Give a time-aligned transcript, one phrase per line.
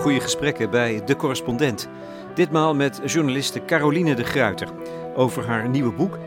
[0.00, 1.88] goede gesprekken bij De Correspondent.
[2.34, 4.68] Ditmaal met journaliste Caroline de Gruiter
[5.14, 6.18] over haar nieuwe boek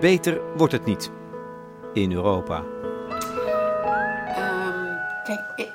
[0.00, 1.10] Beter wordt het niet
[1.92, 2.64] in Europa.
[4.26, 4.94] Ehm,
[5.24, 5.72] kijk,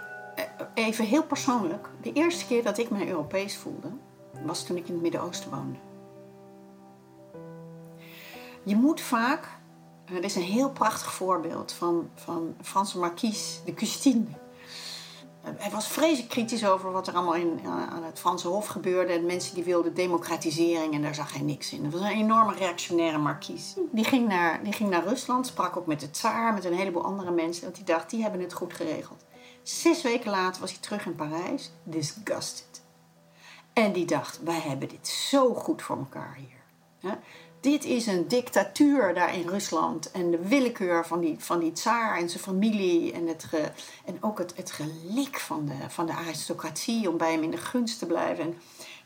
[0.74, 1.90] even heel persoonlijk.
[2.02, 3.88] De eerste keer dat ik mij Europees voelde,
[4.46, 5.78] was toen ik in het Midden-Oosten woonde.
[8.64, 9.48] Je moet vaak,
[10.06, 14.26] er is een heel prachtig voorbeeld van, van Franse Marquise de Custine
[15.44, 19.14] hij was vreselijk kritisch over wat er allemaal in, eh, aan het Franse Hof gebeurde.
[19.14, 21.84] En mensen die wilden democratisering en daar zag hij niks in.
[21.84, 23.76] Dat was een enorme reactionaire markies.
[23.92, 27.04] Die ging, naar, die ging naar Rusland, sprak ook met de tsaar, met een heleboel
[27.04, 27.64] andere mensen.
[27.64, 29.26] Want die dacht, die hebben het goed geregeld.
[29.64, 32.82] Zes weken later was hij terug in Parijs, disgusted.
[33.74, 36.54] En die dacht, wij hebben dit zo goed voor elkaar hier
[37.64, 40.12] dit is een dictatuur daar in Rusland.
[40.12, 43.14] En de willekeur van die, van die tsaar en zijn familie.
[43.14, 43.46] En, het
[44.06, 48.00] en ook het, gelik van de, van de aristocratie om bij hem in de gunst
[48.00, 48.44] te blijven.
[48.44, 48.58] En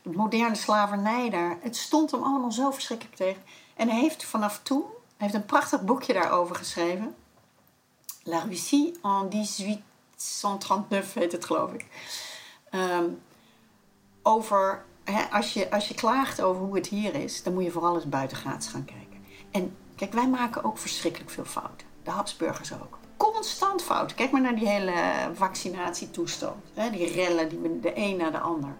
[0.02, 1.58] de moderne slavernij daar.
[1.60, 3.42] Het stond hem allemaal zo verschrikkelijk tegen.
[3.76, 4.84] En hij heeft vanaf toen
[5.18, 7.14] hij heeft een prachtig boekje daarover geschreven.
[8.22, 11.86] La Russie en 1839 heet het geloof ik.
[12.70, 13.04] Ehm,
[14.22, 14.84] over
[15.30, 18.08] als, je, als je klaagt over hoe het hier is, dan moet je vooral eens
[18.08, 19.24] buitengaats gaan kijken.
[19.50, 21.86] En kijk, wij maken ook verschrikkelijk veel fouten.
[22.02, 22.98] De Habsburgers ook.
[23.16, 24.16] Constant fouten.
[24.16, 24.92] Kijk maar naar die hele
[25.34, 26.64] vaccinatietoestand.
[26.74, 28.76] Hè, die rellen, die, de een na de ander.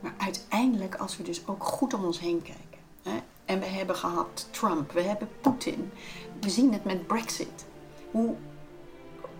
[0.00, 2.80] Maar uiteindelijk, als we dus ook goed om ons heen kijken.
[3.02, 5.92] Hè, en we hebben gehad Trump, we hebben Poetin.
[6.40, 7.66] We zien het met Brexit.
[8.10, 8.34] Hoe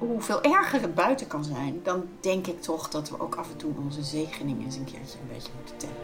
[0.06, 3.56] hoeveel erger het buiten kan zijn, dan denk ik toch dat we ook af en
[3.56, 5.96] toe onze zegeningen eens een keertje een beetje moeten tellen.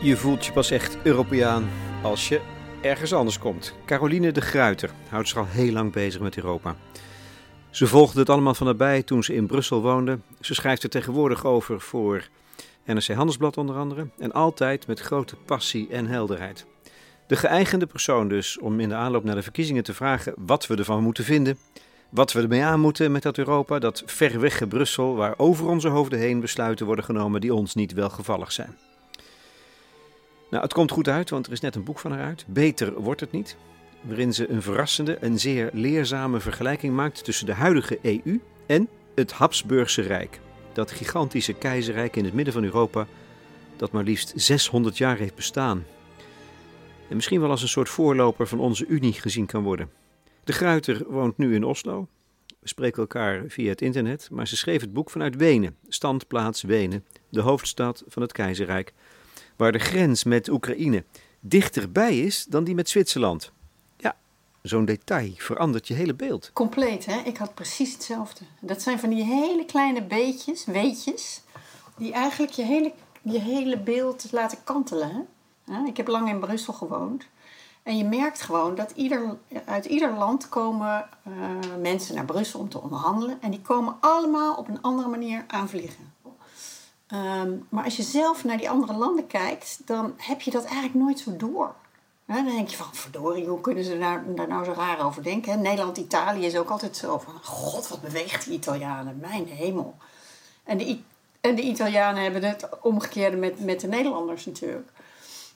[0.00, 1.68] Je voelt je pas echt Europeaan
[2.02, 2.40] als je
[2.82, 3.74] ergens anders komt.
[3.86, 6.76] Caroline de Gruiter houdt zich al heel lang bezig met Europa.
[7.74, 10.18] Ze volgde het allemaal van nabij toen ze in Brussel woonde.
[10.40, 12.28] Ze schrijft er tegenwoordig over voor
[12.84, 14.08] NRC Handelsblad onder andere.
[14.18, 16.66] En altijd met grote passie en helderheid.
[17.26, 20.76] De geëigende persoon dus om in de aanloop naar de verkiezingen te vragen wat we
[20.76, 21.58] ervan moeten vinden.
[22.08, 26.18] Wat we ermee aan moeten met dat Europa, dat verwegge Brussel, waar over onze hoofden
[26.18, 28.76] heen besluiten worden genomen die ons niet welgevallig zijn.
[30.50, 32.44] Nou, het komt goed uit, want er is net een boek van haar uit.
[32.48, 33.56] Beter wordt het niet
[34.06, 39.32] waarin ze een verrassende en zeer leerzame vergelijking maakt tussen de huidige EU en het
[39.32, 40.40] Habsburgse Rijk.
[40.72, 43.06] Dat gigantische keizerrijk in het midden van Europa,
[43.76, 45.84] dat maar liefst 600 jaar heeft bestaan.
[47.08, 49.90] En misschien wel als een soort voorloper van onze Unie gezien kan worden.
[50.44, 52.08] De Gruiter woont nu in Oslo.
[52.60, 57.04] We spreken elkaar via het internet, maar ze schreef het boek vanuit Wenen, standplaats Wenen,
[57.28, 58.92] de hoofdstad van het keizerrijk,
[59.56, 61.04] waar de grens met Oekraïne
[61.40, 63.52] dichterbij is dan die met Zwitserland
[64.68, 66.50] zo'n detail verandert je hele beeld.
[66.52, 67.18] Compleet, hè?
[67.18, 68.44] Ik had precies hetzelfde.
[68.60, 71.42] Dat zijn van die hele kleine beetjes, weetjes,
[71.96, 72.92] die eigenlijk je hele,
[73.22, 75.26] je hele beeld laten kantelen.
[75.64, 75.84] Hè?
[75.84, 77.26] Ik heb lang in Brussel gewoond.
[77.82, 81.34] En je merkt gewoon dat ieder, uit ieder land komen uh,
[81.80, 83.42] mensen naar Brussel om te onderhandelen.
[83.42, 86.12] En die komen allemaal op een andere manier aanvliegen.
[87.12, 90.94] Um, maar als je zelf naar die andere landen kijkt, dan heb je dat eigenlijk
[90.94, 91.74] nooit zo door
[92.26, 95.62] dan denk je van, verdorie, hoe kunnen ze daar, daar nou zo raar over denken?
[95.62, 99.18] Nederland, Italië is ook altijd zo van, god, wat beweegt die Italianen?
[99.20, 99.94] Mijn hemel.
[100.64, 100.98] En de,
[101.40, 104.88] en de Italianen hebben het omgekeerde met, met de Nederlanders natuurlijk.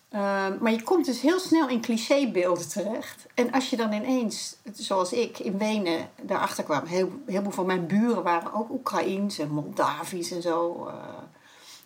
[0.08, 3.26] Ehm, maar je komt dus heel snel in clichébeelden terecht.
[3.34, 6.84] En als je dan ineens, zoals ik, in Wenen daarachter kwam...
[6.84, 10.86] Heel, heel veel van mijn buren waren ook Oekraïens en Moldavisch en zo.
[10.86, 10.94] Uh,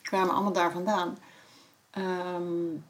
[0.03, 1.19] kwamen allemaal daar vandaan.
[1.99, 2.85] Um,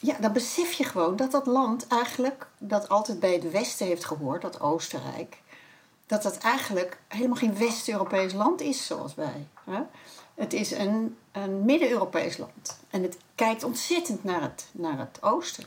[0.00, 4.04] ja, dan besef je gewoon dat dat land eigenlijk, dat altijd bij het Westen heeft
[4.04, 5.36] gehoord, dat Oostenrijk,
[6.06, 9.46] dat dat eigenlijk helemaal geen West-Europees land is zoals wij.
[9.64, 9.80] Hè?
[10.34, 12.78] Het is een, een Midden-Europees land.
[12.90, 15.64] En het kijkt ontzettend naar het, naar het oosten.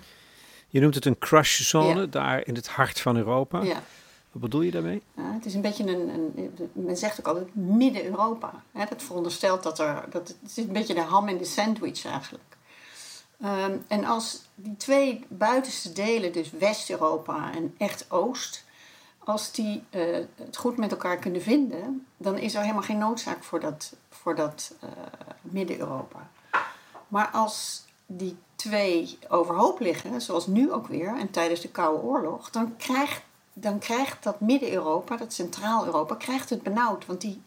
[0.67, 3.61] Je noemt het een crushzone, daar in het hart van Europa.
[3.61, 3.83] Ja.
[4.31, 5.01] Wat bedoel je daarmee?
[5.15, 8.63] Ja, het is een beetje een, een men zegt ook altijd Midden-Europa.
[8.73, 12.05] Dat veronderstelt dat er, dat het, het is een beetje de ham in de sandwich
[12.05, 12.57] eigenlijk.
[13.41, 18.63] Ehm, en als die twee buitenste delen, dus West-Europa en echt Oost,
[19.23, 23.43] als die uh, het goed met elkaar kunnen vinden, dan is er helemaal geen noodzaak
[23.43, 24.89] voor dat, voor dat uh,
[25.41, 26.29] Midden-Europa.
[27.07, 32.49] Maar als die twee overhoop liggen, zoals nu ook weer en tijdens de Koude Oorlog,
[32.49, 33.21] dan krijgt,
[33.53, 37.05] dan krijgt dat Midden-Europa, dat Centraal-Europa, krijgt het benauwd.
[37.05, 37.41] Want die,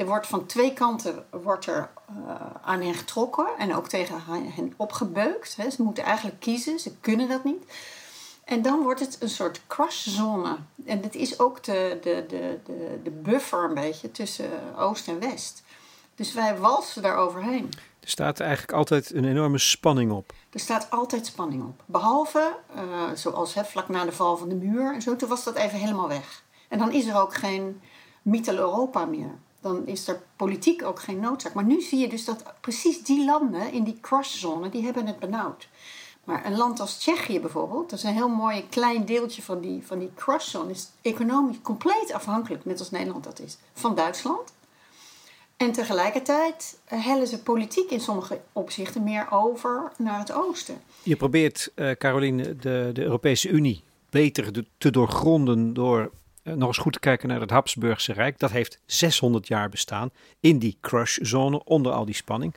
[0.00, 1.90] Er wordt van twee kanten wordt er,
[2.62, 5.56] aan hen getrokken en ook tegen hen opgebeukt.
[5.56, 5.70] Hè.
[5.70, 7.64] Ze moeten eigenlijk kiezen, ze kunnen dat niet.
[8.44, 10.56] En dan wordt het een soort crashzone.
[10.84, 15.20] En het is ook de, de, de, de, de buffer een beetje tussen Oost en
[15.20, 15.62] West.
[16.14, 17.68] Dus wij walsen daar overheen.
[18.00, 20.32] Er staat eigenlijk altijd een enorme spanning op.
[20.50, 21.82] Er staat altijd spanning op.
[21.86, 22.82] Behalve, uh,
[23.14, 25.78] zoals hè, vlak na de val van de muur en zo, toen was dat even
[25.78, 26.42] helemaal weg.
[26.68, 27.80] En dan is er ook geen
[28.22, 29.38] Mittel-Europa meer.
[29.60, 31.54] Dan is er politiek ook geen noodzaak.
[31.54, 35.18] Maar nu zie je dus dat precies die landen in die crashzone, die hebben het
[35.18, 35.68] benauwd.
[36.24, 39.86] Maar een land als Tsjechië bijvoorbeeld, dat is een heel mooi klein deeltje van die,
[39.86, 40.10] van die
[40.68, 44.52] is economisch compleet afhankelijk, net als Nederland dat is, van Duitsland.
[45.56, 50.80] En tegelijkertijd hellen ze politiek in sommige opzichten meer over naar het oosten.
[51.02, 56.10] Je probeert, uh, Caroline, de, de Europese Unie beter te doorgronden door
[56.42, 58.38] nog eens goed te kijken naar het Habsburgse Rijk.
[58.38, 60.10] Dat heeft 600 jaar bestaan
[60.40, 62.54] in die crushzone onder al die spanning.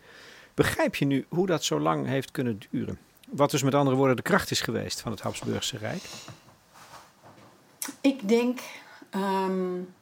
[0.53, 2.99] Begrijp je nu hoe dat zo lang heeft kunnen duren?
[3.29, 6.03] Wat dus met andere woorden de kracht is geweest van het Habsburgse Rijk?
[8.01, 8.59] Ik denk,
[9.15, 9.93] um,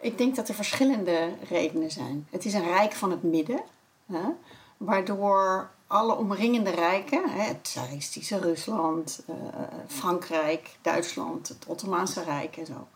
[0.00, 2.26] ik denk dat er verschillende redenen zijn.
[2.30, 3.62] Het is een rijk van het midden,
[4.06, 4.28] hè,
[4.76, 9.36] waardoor alle omringende rijken, hè, het Tsaristische Rusland, uh,
[9.86, 12.88] Frankrijk, Duitsland, het Ottomaanse Rijk en zo,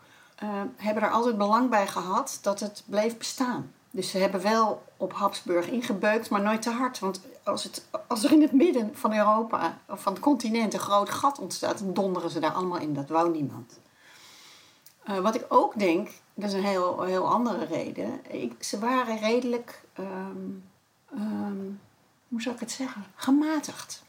[0.43, 3.71] uh, hebben er altijd belang bij gehad dat het bleef bestaan.
[3.91, 6.99] Dus ze hebben wel op Habsburg ingebeukt, maar nooit te hard.
[6.99, 10.79] Want als, het, als er in het midden van Europa of van het continent een
[10.79, 12.93] groot gat ontstaat, dan donderen ze daar allemaal in.
[12.93, 13.79] Dat wou niemand.
[15.09, 18.31] Uh, wat ik ook denk, dat is een heel, heel andere reden.
[18.31, 20.63] Ik, ze waren redelijk, um,
[21.13, 21.79] um,
[22.33, 24.03] hoe zou ik het zeggen, gematigd.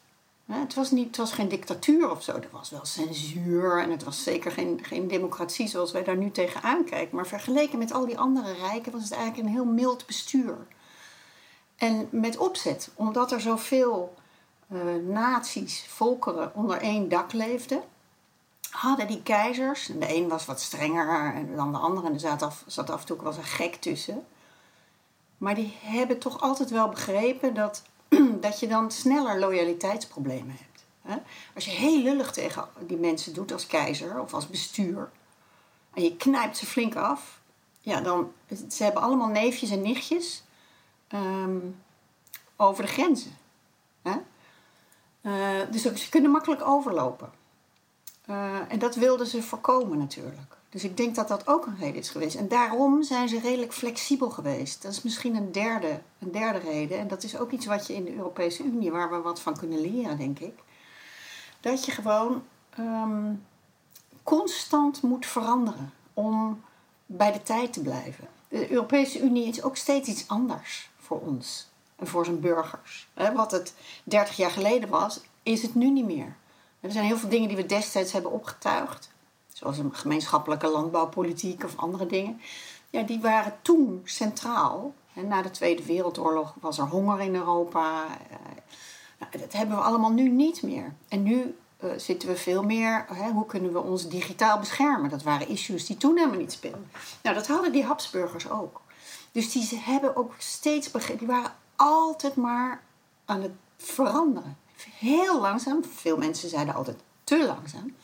[0.46, 2.32] Het was, niet, het was geen dictatuur of zo.
[2.32, 6.30] Er was wel censuur en het was zeker geen, geen democratie zoals wij daar nu
[6.30, 7.16] tegenaan kijken.
[7.16, 10.66] Maar vergeleken met al die andere rijken was het eigenlijk een heel mild bestuur.
[11.76, 14.14] En met opzet, omdat er zoveel
[14.68, 17.82] uh, naties, volkeren onder één dak leefden,
[18.70, 22.42] hadden die keizers, en de een was wat strenger dan de andere, en er zat
[22.42, 24.26] af, zat af en toe was een gek tussen.
[25.38, 27.82] Maar die hebben toch altijd wel begrepen dat
[28.40, 30.84] dat je dan sneller loyaliteitsproblemen hebt.
[31.02, 31.16] Hè?
[31.54, 35.10] Als je heel lullig tegen die mensen doet als keizer of als bestuur
[35.94, 37.40] en je knijpt ze flink af,
[37.80, 38.32] ja, dan
[38.68, 40.42] ze hebben allemaal neefjes en nichtjes
[41.08, 41.82] um,
[42.56, 43.36] over de grenzen.
[44.02, 44.16] Hè?
[45.22, 47.32] Uh, dus ze kunnen makkelijk overlopen.
[48.30, 50.56] Uh, en dat wilden ze voorkomen natuurlijk.
[50.68, 52.36] Dus ik denk dat dat ook een reden is geweest.
[52.36, 54.82] En daarom zijn ze redelijk flexibel geweest.
[54.82, 56.98] Dat is misschien een derde, een derde reden.
[56.98, 59.56] En dat is ook iets wat je in de Europese Unie, waar we wat van
[59.56, 60.58] kunnen leren, denk ik.
[61.60, 62.42] Dat je gewoon
[62.78, 63.44] um,
[64.22, 66.62] constant moet veranderen om
[67.06, 68.28] bij de tijd te blijven.
[68.48, 73.08] De Europese Unie is ook steeds iets anders voor ons en voor zijn burgers.
[73.34, 73.74] Wat het
[74.04, 76.36] 30 jaar geleden was, is het nu niet meer.
[76.84, 79.10] Er zijn heel veel dingen die we destijds hebben opgetuigd
[79.52, 82.40] zoals een gemeenschappelijke landbouwpolitiek of andere dingen,
[82.90, 84.94] ja, die waren toen centraal.
[85.14, 88.04] En na de Tweede Wereldoorlog was er honger in Europa.
[88.30, 88.36] Eh,
[89.18, 90.94] nou, dat hebben we allemaal nu niet meer.
[91.08, 95.10] En nu uh, zitten we veel meer, hoe kunnen we ons digitaal beschermen?
[95.10, 96.90] Dat waren issues die toen helemaal niet speelden.
[97.22, 98.80] Nou, dat hadden die Habsburgers ook.
[99.32, 102.82] Dus die hebben ook steeds begrepen, die waren altijd maar
[103.24, 104.56] aan het veranderen.
[104.98, 107.94] Heel langzaam, veel mensen zeiden altijd te langzaam.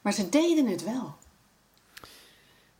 [0.00, 1.14] Maar ze deden het wel.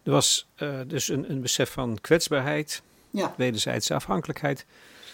[0.02, 3.34] Er was uh, dus een, een, besef van kwetsbaarheid, ja.
[3.36, 4.66] wederzijdse afhankelijkheid.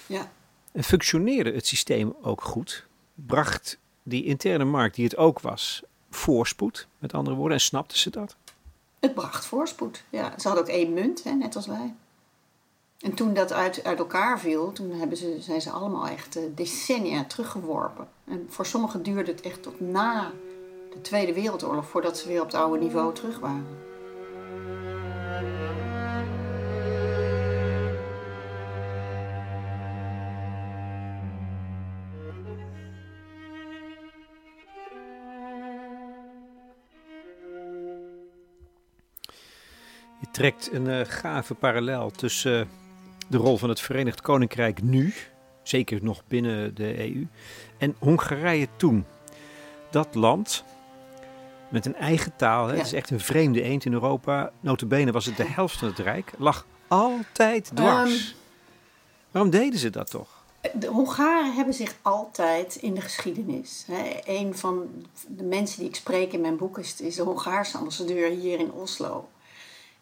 [0.06, 0.32] Ja.
[0.72, 2.86] En functioneerde het systeem ook goed?
[3.14, 8.10] Bracht die interne markt, die het ook was, voorspoed, met andere woorden, en snapten ze
[8.10, 8.36] dat?
[9.00, 10.38] Het bracht voorspoed, ja.
[10.38, 11.94] Ze hadden ook één munt, hè, net als wij.
[13.00, 16.42] En toen dat uit, uit elkaar viel, toen hebben ze, zijn ze allemaal echt uh,
[16.54, 18.08] decennia teruggeworpen.
[18.24, 20.32] En voor sommigen duurde het echt tot na
[20.92, 23.66] de Tweede Wereldoorlog voordat ze weer op het oude niveau terug waren.
[40.20, 42.85] Je trekt een uh, gave parallel tussen uh,
[43.26, 45.14] de rol van het Verenigd Koninkrijk nu,
[45.62, 47.26] zeker nog binnen de EU,
[47.78, 49.04] en Hongarije toen.
[49.90, 50.64] Dat land,
[51.68, 52.66] met een eigen taal.
[52.66, 52.76] Hè?
[52.76, 54.50] Het is echt een vreemde eend in Europa.
[54.60, 56.32] Notabene was het de helft van het Rijk.
[56.38, 58.28] Lag altijd dwars.
[58.28, 58.36] Um,
[59.30, 60.44] Waarom deden ze dat toch?
[60.74, 63.84] De Hongaren hebben zich altijd in de geschiedenis.
[63.86, 64.88] Hè, een van
[65.28, 68.72] de mensen die ik spreek in mijn boek is, is de Hongaarse ambassadeur hier in
[68.72, 69.28] Oslo.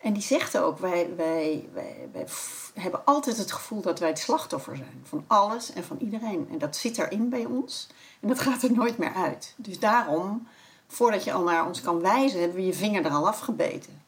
[0.05, 1.69] En die zegt ook, wij, wij,
[2.13, 2.27] wij,
[2.75, 5.03] hebben altijd het gevoel dat wij het slachtoffer zijn.
[5.05, 6.49] Van alles en van iedereen.
[6.51, 7.89] En dat zit erin bij ons.
[8.21, 9.55] En dat gaat er nooit meer uit.
[9.57, 10.49] Dus daarom,
[10.87, 14.03] voordat je al naar ons kan wijzen, hebben we je vinger er al afgebeten.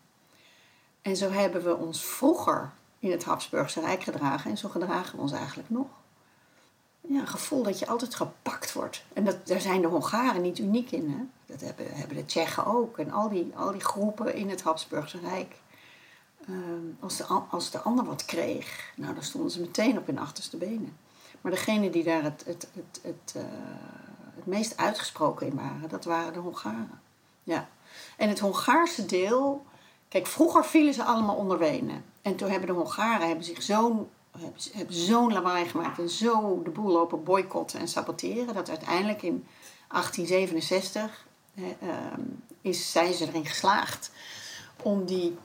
[1.02, 4.50] En zo hebben we ons vroeger in het Habsburgse Rijk gedragen.
[4.50, 5.86] En zo gedragen we ons eigenlijk nog.
[7.00, 9.04] Ja, een gevoel dat je altijd gepakt wordt.
[9.12, 11.10] En dat, daar zijn de Hongaren niet uniek in.
[11.10, 11.52] Hè?
[11.54, 12.98] Dat hebben, hebben de Tsjechen ook.
[12.98, 15.54] En al die, al die groepen in het Habsburgse Rijk.
[16.48, 20.18] Ehm, als, de, als de ander wat kreeg, nou, dan stonden ze meteen op hun
[20.18, 20.96] achterste benen.
[21.40, 23.42] Maar degene die daar het, het, het, het, uh,
[24.34, 27.00] het meest uitgesproken in waren, dat waren de Hongaren.
[27.42, 27.68] Ja.
[28.16, 29.66] En het Hongaarse deel,
[30.08, 32.04] kijk, vroeger vielen ze allemaal onder Wenen.
[32.22, 34.08] En toen hebben de Hongaren hebben zich zo'n
[34.40, 39.46] hebben, zo'n lawaai gemaakt en zo de boel lopen boycotten en saboteren, dat uiteindelijk in
[39.88, 41.64] 1867 eh,
[42.60, 44.10] is, zijn ze erin geslaagd
[44.82, 45.36] om die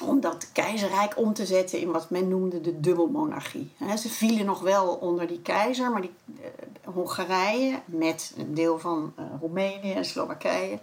[0.00, 3.72] om dat keizerrijk om te zetten in wat men noemde de dubbelmonarchie.
[3.98, 6.46] Ze vielen nog wel onder die keizer, maar die, uh,
[6.94, 10.78] Hongarije met een deel van uh, Roemenië en Slowakije,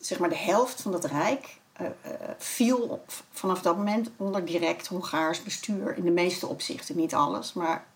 [0.00, 1.88] zeg maar de helft van dat rijk, uh,
[2.38, 6.96] viel vanaf dat moment onder direct Hongaars bestuur in de meeste opzichten.
[6.96, 7.86] Niet alles, maar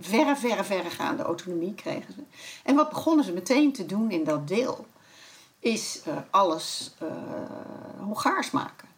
[0.00, 2.20] verre, verre, verregaande autonomie kregen ze.
[2.64, 4.86] En wat begonnen ze meteen te doen in dat deel?
[5.58, 6.94] Is alles
[7.98, 8.88] Hongaars maken.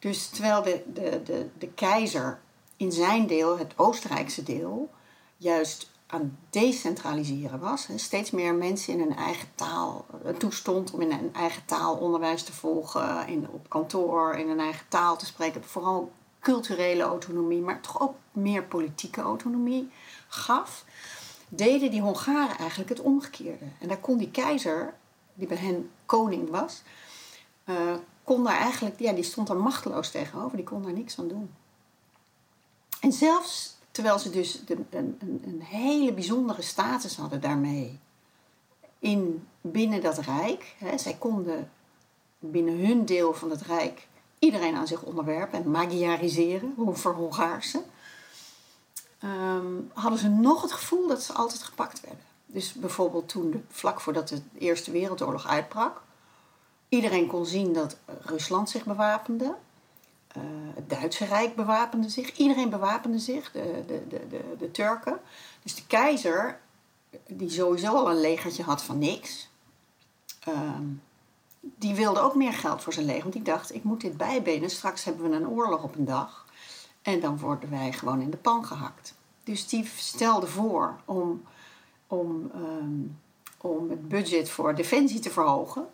[0.00, 2.40] Dus terwijl de, de, de, de keizer
[2.76, 4.90] in zijn deel, het Oostenrijkse deel,
[5.36, 7.88] juist aan decentraliseren was.
[7.96, 12.42] Steeds meer mensen in hun eigen taal eh, toestond om in een eigen taal onderwijs
[12.42, 15.64] te volgen, in, op kantoor in een eigen taal te spreken.
[15.64, 19.90] Vooral culturele autonomie, maar toch ook meer politieke autonomie
[20.28, 20.84] gaf.
[21.48, 23.64] Deden die Hongaren eigenlijk het omgekeerde.
[23.80, 24.94] En daar kon die keizer,
[25.34, 26.82] die bij hen koning was,
[27.64, 27.94] uh,
[28.30, 31.50] kon daar eigenlijk, ja, die stond er machteloos tegenover, die kon daar niks aan doen.
[33.00, 37.98] En zelfs terwijl ze dus een, een, hele bijzondere status hadden daarmee
[38.98, 41.70] in, binnen dat rijk, hè, zij konden
[42.38, 44.08] binnen hun deel van het rijk
[44.38, 47.82] iedereen aan zich onderwerpen en magiariseren, voor Hongaarse,
[49.24, 52.24] um, hadden ze nog het gevoel dat ze altijd gepakt werden.
[52.46, 56.02] Dus bijvoorbeeld toen, vlak voordat de Eerste Wereldoorlog uitbrak,
[56.90, 59.56] Iedereen kon zien dat Rusland zich bewapende.
[60.36, 60.42] Uh,
[60.74, 62.36] het Duitse Rijk bewapende zich.
[62.36, 65.20] Iedereen bewapende zich, de, de, de, de, de Turken.
[65.62, 66.60] Dus de keizer,
[67.26, 69.50] die sowieso al een legertje had van niks,
[70.48, 70.54] uh,
[71.60, 73.22] die wilde ook meer geld voor zijn leger.
[73.22, 74.70] Want die dacht, ik moet dit bijbenen.
[74.70, 76.46] Straks hebben we een oorlog op een dag.
[77.02, 79.14] En dan worden wij gewoon in de pan gehakt.
[79.44, 81.42] Dus die stelde voor om,
[82.06, 83.18] om, um,
[83.60, 85.88] om het budget voor defensie te verhogen.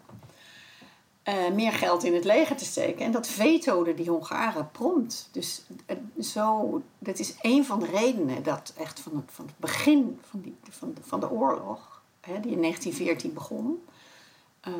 [1.29, 3.05] Uh, meer geld in het leger te steken.
[3.05, 5.29] En dat vetoden die Hongaren prompt.
[5.33, 9.59] Dus uh, zo, dat is een van de redenen dat echt van het, van het
[9.59, 13.85] begin van, die, van, de, van de oorlog, hè, die in 1914 begon,
[14.69, 14.75] uh,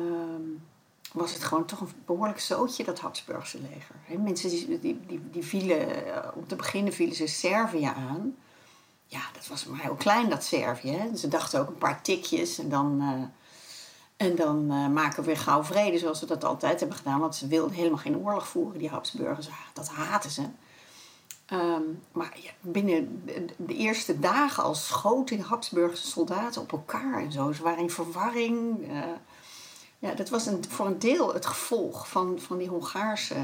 [1.13, 3.95] was het gewoon toch een behoorlijk zootje, dat Habsburgse leger.
[4.03, 8.35] Hè, mensen die, die, die, die vielen, eh, om te beginnen vielen ze Servië aan.
[9.05, 11.11] Ja, dat was maar heel klein, dat Servië.
[11.15, 13.01] Ze dachten ook een paar tikjes en dan
[14.17, 17.19] en dan uh, maken we weer gauw vrede, zoals we dat altijd hebben gedaan.
[17.19, 19.47] Want ze wilden helemaal geen oorlog voeren, die Habsburgers.
[19.73, 20.43] Dat haten ze.
[21.53, 23.23] Um, maar ja, binnen
[23.57, 27.51] de eerste dagen al schoten Habsburgse soldaten op elkaar en zo.
[27.51, 28.87] Ze waren in verwarring.
[28.89, 29.03] Uh,
[29.99, 33.35] ja, dat was een, voor een deel het gevolg van, van die Hongaarse...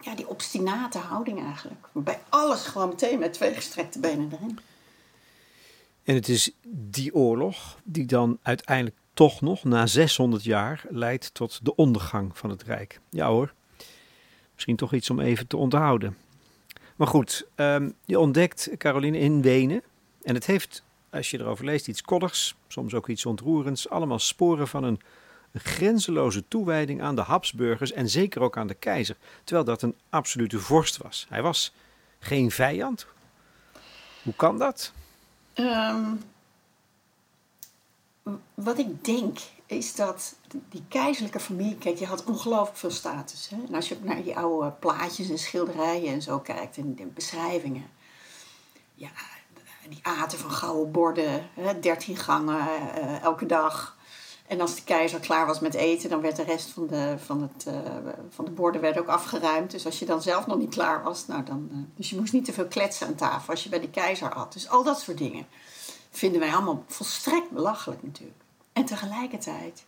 [0.00, 1.88] ja, die obstinate houding eigenlijk.
[1.92, 4.58] Bij alles gewoon meteen met twee gestrekte benen erin.
[6.04, 11.64] En het is die oorlog die dan uiteindelijk toch nog na 600 jaar leidt tot
[11.64, 13.00] de ondergang van het Rijk.
[13.10, 13.52] Ja hoor,
[14.54, 16.16] misschien toch iets om even te onthouden.
[16.96, 19.82] Maar goed, um, je ontdekt Caroline in Wenen.
[20.22, 23.90] En het heeft, als je erover leest, iets koddigs, soms ook iets ontroerends.
[23.90, 25.00] Allemaal sporen van een,
[25.52, 29.16] een grenzeloze toewijding aan de Habsburgers en zeker ook aan de keizer.
[29.44, 31.26] Terwijl dat een absolute vorst was.
[31.28, 31.72] Hij was
[32.18, 33.06] geen vijand.
[34.22, 34.92] Hoe kan dat?
[35.54, 36.20] Um,
[38.54, 40.34] wat ik denk is dat
[40.68, 43.48] die keizerlijke familie, kijk, je had ongelooflijk veel status.
[43.48, 43.56] Hè?
[43.66, 47.90] En als je naar die oude plaatjes en schilderijen en zo kijkt en de beschrijvingen.
[48.94, 49.10] Ja,
[49.88, 51.80] die aten van gouden borden, hè?
[51.80, 52.66] 13 gangen
[52.96, 53.96] uh, elke dag.
[54.46, 57.42] En als de keizer klaar was met eten, dan werd de rest van de, van
[57.42, 57.74] het, uh,
[58.30, 59.70] van de borden werd ook afgeruimd.
[59.70, 61.68] Dus als je dan zelf nog niet klaar was, nou dan.
[61.72, 64.34] Uh, dus je moest niet te veel kletsen aan tafel als je bij de keizer
[64.34, 64.52] had.
[64.52, 65.46] Dus al dat soort dingen
[66.16, 68.42] vinden wij allemaal volstrekt belachelijk natuurlijk.
[68.72, 69.84] En tegelijkertijd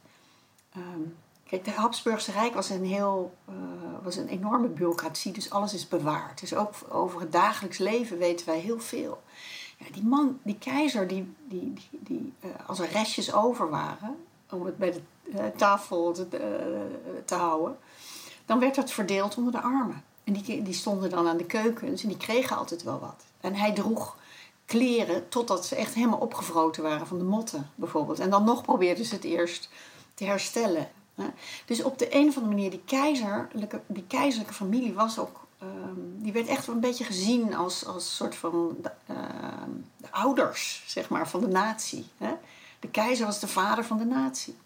[0.76, 1.16] um,
[1.48, 3.54] Kijk, de Habsburgse Rijk was een heel, uh,
[4.02, 6.40] was een enorme bureaucratie, dus alles is bewaard.
[6.40, 9.22] Dus ook over het dagelijks leven weten wij heel veel.
[9.78, 14.16] Ja, die man, die keizer, die, die, die, die uh, als er restjes over waren,
[14.50, 16.28] om het bij de uh, tafel te,
[17.24, 17.78] te, houden,
[18.46, 20.04] dan werd dat verdeeld onder de armen.
[20.24, 23.24] En die, die stonden dan aan de keukens en die kregen altijd wel wat.
[23.40, 24.16] En hij droeg
[24.66, 28.18] kleren totdat ze echt helemaal opgevroten waren van de motten, bijvoorbeeld.
[28.18, 29.68] En dan nog probeerden ze het eerst
[30.14, 30.88] te herstellen.
[31.64, 35.46] Dus op de een of andere manier, die keizerlijke, die keizerlijke familie was ook.
[35.62, 39.16] Um, die werd echt wel een beetje gezien als, als soort van de, uh,
[39.96, 42.06] de ouders, zeg maar, van de natie.
[42.16, 42.32] Hè?
[42.80, 44.56] De keizer was de vader van de natie.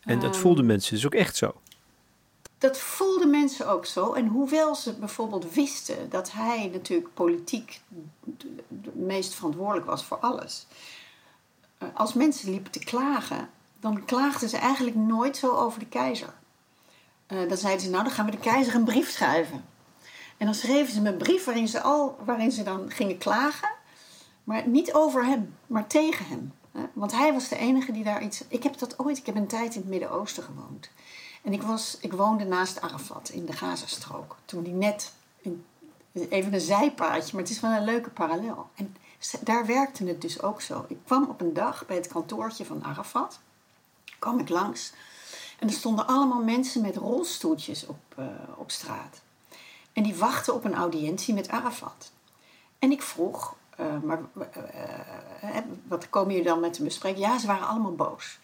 [0.00, 1.54] En dat voelden mensen dus ook echt zo?
[2.62, 4.12] Dat voelden mensen ook zo.
[4.12, 7.80] En hoewel ze bijvoorbeeld wisten dat hij natuurlijk politiek
[8.84, 10.66] het meest verantwoordelijk was voor alles.
[11.82, 13.48] Uh, als mensen liepen te klagen
[13.80, 16.34] dan klaagden ze eigenlijk nooit zo over de keizer.
[17.28, 19.64] Uh, dan zeiden ze, nou dan gaan we de keizer een brief schrijven.
[20.36, 23.70] En dan schreven ze een brief waarin ze, al, waarin ze dan gingen klagen.
[24.44, 26.52] Maar niet over hem, maar tegen hem.
[26.92, 28.44] Want hij was de enige die daar iets...
[28.48, 29.18] Ik heb dat ooit...
[29.18, 30.90] Ik heb een tijd in het Midden-Oosten gewoond.
[31.42, 34.36] En ik, was, ik woonde naast Arafat in de Gazastrook.
[34.44, 35.12] Toen die net...
[36.28, 38.68] Even een zijpaadje, maar het is wel een leuke parallel.
[38.74, 38.96] En
[39.40, 40.84] daar werkte het dus ook zo.
[40.88, 43.40] Ik kwam op een dag bij het kantoortje van Arafat
[44.18, 44.92] kwam ik langs.
[45.58, 49.20] En er stonden allemaal mensen met rolstoeltjes op, uh, op straat.
[49.92, 52.12] En die wachten op een audiëntie met Arafat.
[52.78, 54.20] En ik vroeg, uh, maar
[55.42, 55.58] uh,
[55.88, 57.20] wat komen jullie dan met te bespreken?
[57.20, 58.38] Ja, ze waren allemaal boos.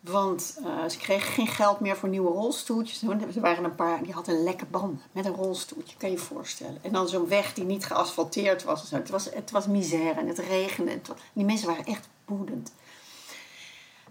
[0.00, 0.42] Want
[0.88, 3.02] ze kregen geen geld meer voor nieuwe rolstoeltjes.
[3.02, 6.78] Er waren een paar, die hadden lekke banden met een rolstoeltje, kan je je voorstellen.
[6.82, 8.90] En dan zo'n weg die niet geasfalteerd was.
[8.90, 11.00] Het was, het was misère en het regende.
[11.32, 12.72] Die mensen waren echt woedend.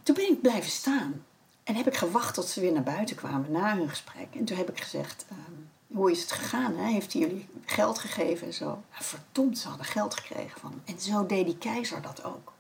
[0.03, 1.25] Toen ben ik blijven staan.
[1.63, 4.27] En heb ik gewacht tot ze weer naar buiten kwamen na hun gesprek.
[4.31, 6.75] En toen heb ik gezegd, ehm, hoe is het gegaan?
[6.75, 6.91] Hè?
[6.91, 8.65] Heeft hij jullie geld gegeven en zo?
[8.65, 10.95] Nou, verdomd, ze hadden geld gekregen van hem.
[10.95, 12.53] En zo deed die keizer dat ook.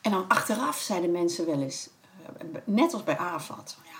[0.00, 1.99] En dan achteraf zeiden mensen wel eens, eh,
[2.64, 3.90] net als bij Arafat, ja,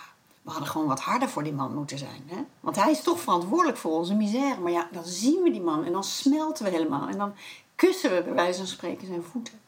[0.43, 2.23] we hadden gewoon wat harder voor die man moeten zijn.
[2.27, 2.45] Hè?
[2.61, 4.61] Want hij is toch verantwoordelijk voor onze misère.
[4.61, 7.09] Maar ja, dan zien we die man en dan smelten we helemaal.
[7.09, 7.35] En dan
[7.75, 9.61] kussen we bij wijze van spreken zijn voeten.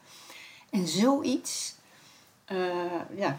[0.70, 1.74] En zoiets
[2.52, 3.38] uh, ja,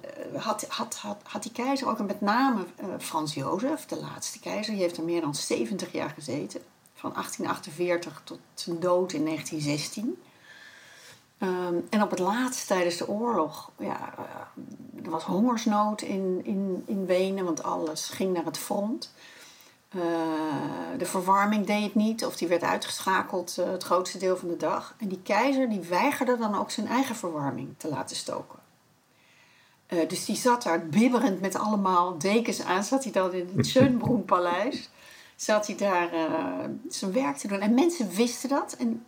[0.00, 4.00] eh, had, had, had, had die keizer ook, en met name uh, Frans Jozef, de
[4.00, 6.60] laatste keizer, die heeft er meer dan 70 jaar gezeten.
[6.94, 10.22] Van 1848 tot zijn dood in 1916.
[11.42, 14.14] Um, en op het laatst tijdens de oorlog, ja,
[15.04, 19.12] er was hongersnood in, in, in Wenen, want alles ging naar het front.
[19.96, 20.02] Uh,
[20.98, 24.56] de verwarming deed het niet, of die werd uitgeschakeld uh, het grootste deel van de
[24.56, 24.94] dag.
[24.98, 28.58] En die keizer die weigerde dan ook zijn eigen verwarming te laten stoken.
[29.88, 32.84] Uh, dus die zat daar bibberend met allemaal dekens aan.
[32.84, 34.90] Zat hij dan in het Schönbrunn-paleis.
[35.36, 36.08] Zat hij daar
[36.88, 37.60] zijn werk te doen.
[37.60, 38.76] En mensen wisten dat.
[38.78, 39.04] En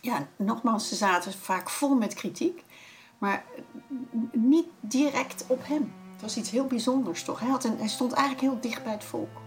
[0.00, 2.64] ja, nogmaals, ze zaten vaak vol met kritiek.
[3.18, 3.44] Maar
[4.32, 5.92] niet direct op hem.
[6.12, 7.40] Het was iets heel bijzonders toch?
[7.40, 9.40] Hij, had stond eigenlijk heel dicht bij het volk.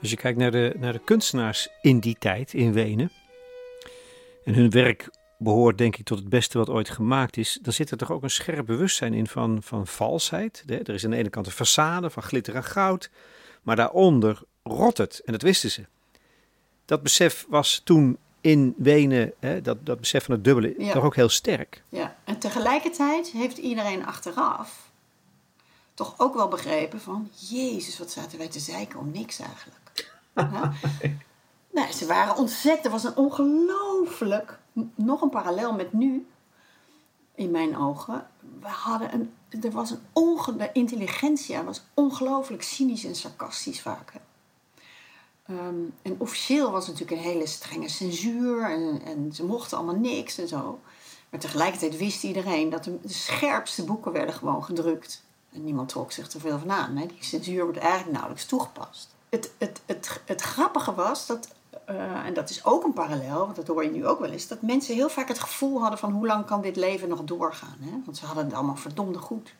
[0.00, 3.10] Als je kijkt naar de, naar de kunstenaars in die tijd in Wenen.
[4.44, 5.08] En hun werk
[5.38, 7.58] behoort denk ik tot het beste wat ooit gemaakt is.
[7.62, 10.64] Dan zit er toch ook een scherp bewustzijn in van, van valsheid.
[10.66, 13.10] Er is aan de ene kant een façade van glitter en goud.
[13.62, 15.22] Maar daaronder rot het.
[15.24, 15.86] En dat wisten ze.
[16.84, 20.92] Dat besef was toen in Wenen, hè, dat, dat besef van het dubbele, ja.
[20.92, 21.82] toch ook heel sterk.
[21.88, 24.89] Ja, en tegelijkertijd heeft iedereen achteraf
[26.00, 27.30] toch ook wel begrepen van...
[27.48, 30.12] Jezus, wat zaten wij te zeiken om niks eigenlijk.
[31.72, 32.84] Nee, ze waren ontzettend.
[32.84, 34.58] Er was een ongelooflijk,
[34.94, 36.26] nog een parallel met nu,
[37.34, 38.26] in mijn ogen.
[38.60, 39.32] We hadden een,
[39.62, 44.12] er was een onge, de intelligentia was ongelooflijk cynisch en sarcastisch vaak.
[45.50, 50.00] Um, en officieel was het natuurlijk een hele strenge censuur en, en ze mochten allemaal
[50.00, 50.80] niks en zo.
[51.30, 55.22] Maar tegelijkertijd wist iedereen dat de, de scherpste boeken werden gewoon gedrukt.
[55.52, 56.96] En niemand trok zich er veel van aan.
[56.96, 57.06] Hè?
[57.06, 61.54] Die censuur wordt eigenlijk nauwelijks toegepast het, het, het, het grappige was dat,
[61.90, 64.48] uh, en dat is ook een parallel, want dat hoor je nu ook wel eens,
[64.48, 67.76] dat mensen heel vaak het gevoel hadden van hoe lang kan dit leven nog doorgaan.
[67.80, 67.90] Hè?
[68.04, 69.54] Want ze hadden het allemaal verdomde goed.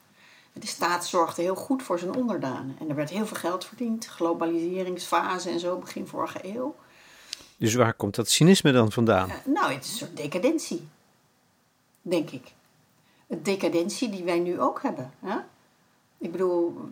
[0.52, 2.76] De staat zorgde heel goed voor zijn onderdanen.
[2.80, 4.06] En er werd heel veel geld verdiend.
[4.06, 6.76] Globaliseringsfase en zo, begin vorige eeuw.
[7.56, 9.28] Dus waar komt dat cynisme dan vandaan?
[9.28, 10.88] Uh, nou, het is een soort decadentie.
[12.02, 12.52] denk ik.
[13.26, 15.12] De decadentie die wij nu ook hebben.
[15.20, 15.36] Hè?
[16.20, 16.90] Ik bedoel,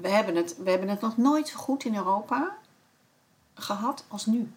[0.00, 2.56] we hebben, het, we hebben het nog nooit zo goed in Europa
[3.54, 4.52] gehad als nu.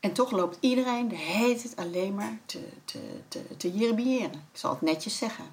[0.00, 4.70] En toch loopt iedereen de hele tijd alleen maar te, te, te, te Ik zal
[4.70, 5.44] het netjes zeggen.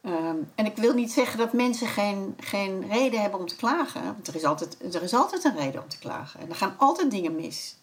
[0.00, 4.04] Ehm, en ik wil niet zeggen dat mensen geen, geen reden hebben om te klagen.
[4.04, 6.40] Want er is, altijd, er is altijd een reden om te klagen.
[6.40, 7.76] En er gaan altijd dingen mis.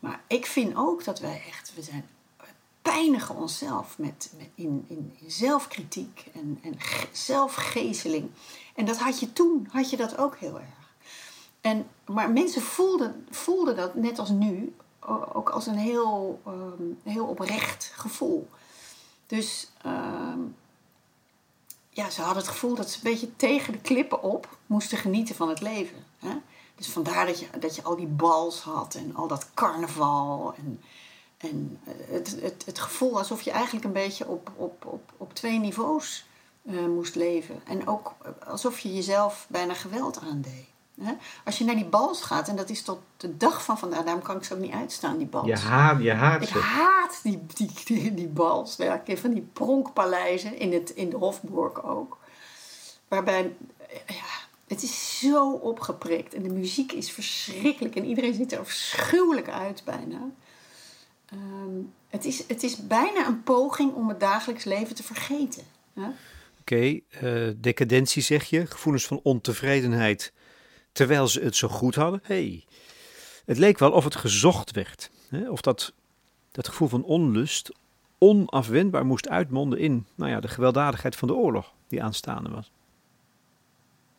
[0.00, 2.08] Maar ik vind ook dat wij echt, we zijn
[2.84, 6.76] pijnigen onszelf met, in, in, zelfkritiek en, en
[7.12, 8.30] zelfgezeling.
[8.74, 10.92] En dat had je toen, had je dat ook heel erg.
[11.60, 14.74] En, maar mensen voelden, voelden dat, net als nu,
[15.32, 18.48] ook als een heel, um, heel oprecht gevoel.
[19.26, 20.40] Dus ehm,
[21.90, 25.34] ja, ze hadden het gevoel dat ze een beetje tegen de klippen op moesten genieten
[25.34, 26.04] van het leven.
[26.18, 26.36] Hè?
[26.74, 30.54] Dus vandaar dat je, dat je al die bals had en al dat carnaval.
[30.56, 30.80] En,
[31.44, 31.80] en
[32.10, 36.26] het, het, het gevoel alsof je eigenlijk een beetje op, op, op, op twee niveaus
[36.62, 37.60] uh, moest leven.
[37.66, 38.14] En ook
[38.46, 40.72] alsof je jezelf bijna geweld aandeed.
[41.44, 44.22] Als je naar die bals gaat, en dat is tot de dag van vandaag, daarom
[44.22, 45.46] kan ik ze ook niet uitstaan, die bals.
[45.46, 48.76] Je haat, je haat ik haat die, die, die, die bals.
[49.06, 52.18] van die pronkpaleizen, in, het, in de Hofburg ook.
[53.08, 53.56] Waarbij,
[54.06, 54.24] ja,
[54.66, 59.82] het is zo opgeprikt en de muziek is verschrikkelijk en iedereen ziet er afschuwelijk uit
[59.84, 60.30] bijna.
[61.34, 65.62] Ehm, het, is, het is bijna een poging om het dagelijks leven te vergeten.
[65.94, 66.12] Oké,
[66.60, 70.32] okay, uh, eh, decadentie zeg je, gevoelens van ontevredenheid
[70.92, 72.20] terwijl ze het zo goed hadden.
[72.22, 72.64] Hey,
[73.44, 75.10] het leek wel of het gezocht werd.
[75.28, 75.50] Hè?
[75.50, 75.92] Of dat,
[76.50, 77.70] dat gevoel van onlust
[78.18, 82.72] onafwendbaar moest uitmonden in nou ja, de gewelddadigheid van de oorlog die aanstaande was.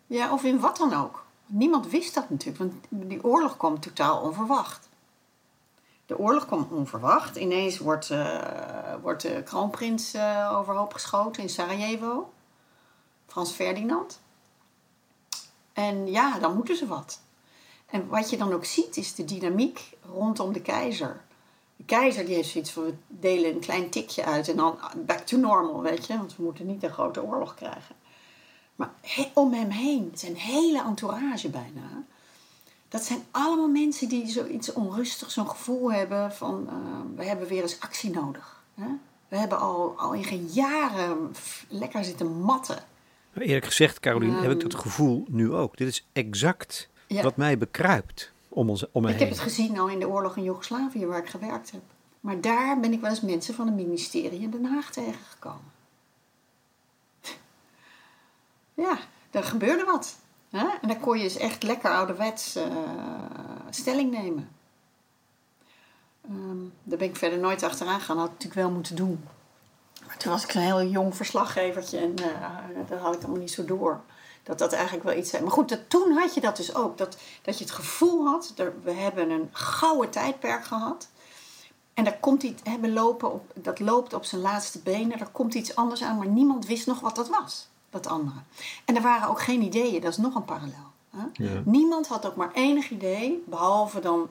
[0.08, 1.26] Ja, of in wat dan ook.
[1.46, 2.74] Niemand wist dat natuurlijk, want
[3.10, 4.90] die oorlog kwam totaal onverwacht.
[6.06, 7.36] De oorlog kwam onverwacht.
[7.36, 12.34] Ineens wordt, uh, wordt de kroonprins uh, overhoop geschoten in Sarajevo.
[13.28, 14.22] Frans Ferdinand.
[15.74, 17.20] En ja, dan moeten ze wat.
[17.86, 21.22] En wat je dan ook ziet is de dynamiek rondom de keizer.
[21.76, 25.20] De keizer die heeft zoiets van, we delen een klein tikje uit en dan back
[25.20, 26.18] to normal, weet je.
[26.18, 27.96] Want we moeten niet een grote oorlog krijgen.
[28.76, 28.92] Maar
[29.34, 32.04] om hem heen, zijn hele entourage bijna.
[32.96, 37.62] Dat zijn allemaal mensen die zoiets onrustig, zo'n gevoel hebben van, uh, we hebben weer
[37.62, 38.64] eens actie nodig.
[38.74, 38.88] Hè?
[39.28, 41.32] We hebben al, al in geen jaren
[41.68, 42.84] lekker zitten matten.
[43.34, 44.82] Eerlijk gezegd, Caroline, heb ik dat ehm.
[44.82, 45.78] gevoel nu ook.
[45.78, 49.28] Dit is exact wat mij bekruipt om, ons, om me ik heen.
[49.28, 51.82] Ik heb het gezien al in de oorlog in Joegoslavië waar ik gewerkt heb.
[52.20, 55.72] Maar daar ben ik wel eens mensen van het ministerie in Den Haag tegengekomen.
[58.86, 58.98] ja,
[59.30, 60.16] daar gebeurde wat.
[60.56, 60.68] Hè?
[60.82, 62.64] En dan kon je eens echt lekker ouderwets uh,
[63.70, 64.50] stelling nemen.
[66.30, 68.18] Um, daar ben ik verder nooit achteraan gegaan.
[68.18, 69.24] Had ik natuurlijk wel moeten doen.
[70.08, 73.52] Maar toen was ik een heel jong verslaggevertje en uh, dat had ik allemaal niet
[73.52, 74.02] zo door.
[74.44, 75.44] Dat dat eigenlijk wel iets zijn.
[75.44, 76.98] Maar goed, toen had je dat dus ook.
[76.98, 81.08] Dat, dat je het gevoel had, we hebben een gouden tijdperk gehad.
[81.94, 85.20] En daar komt iets, we lopen op, dat loopt op zijn laatste benen.
[85.20, 87.68] Er komt iets anders aan, maar niemand wist nog wat dat was,
[88.04, 88.38] dat andere.
[88.86, 90.94] En er waren ook geen ideeën, dat is nog een parallel.
[91.10, 91.62] Hè?
[91.66, 94.30] Niemand had ook maar enig idee, behalve dan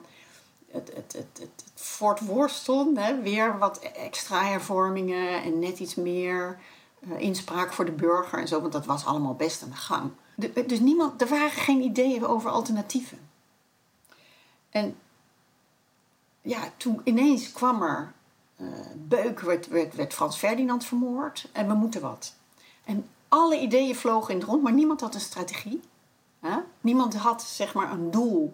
[0.71, 6.59] het, het, het, het, Fort Worstel, hè, weer wat extra hervormingen en net iets meer
[6.99, 10.11] uh, inspraak voor de burger en zo, want dat was allemaal best aan de gang.
[10.67, 13.19] dus niemand, er waren geen ideeën over alternatieven.
[14.69, 14.95] En
[16.41, 18.13] ja, toen ineens kwam er
[18.57, 22.35] uh, Beuk, werd, werd, werd Frans Ferdinand vermoord en we moeten wat.
[22.83, 25.81] En alle ideeën vlogen in het rond, maar niemand had een strategie.
[26.39, 26.57] Hè?
[26.81, 28.53] Niemand had zeg maar een doel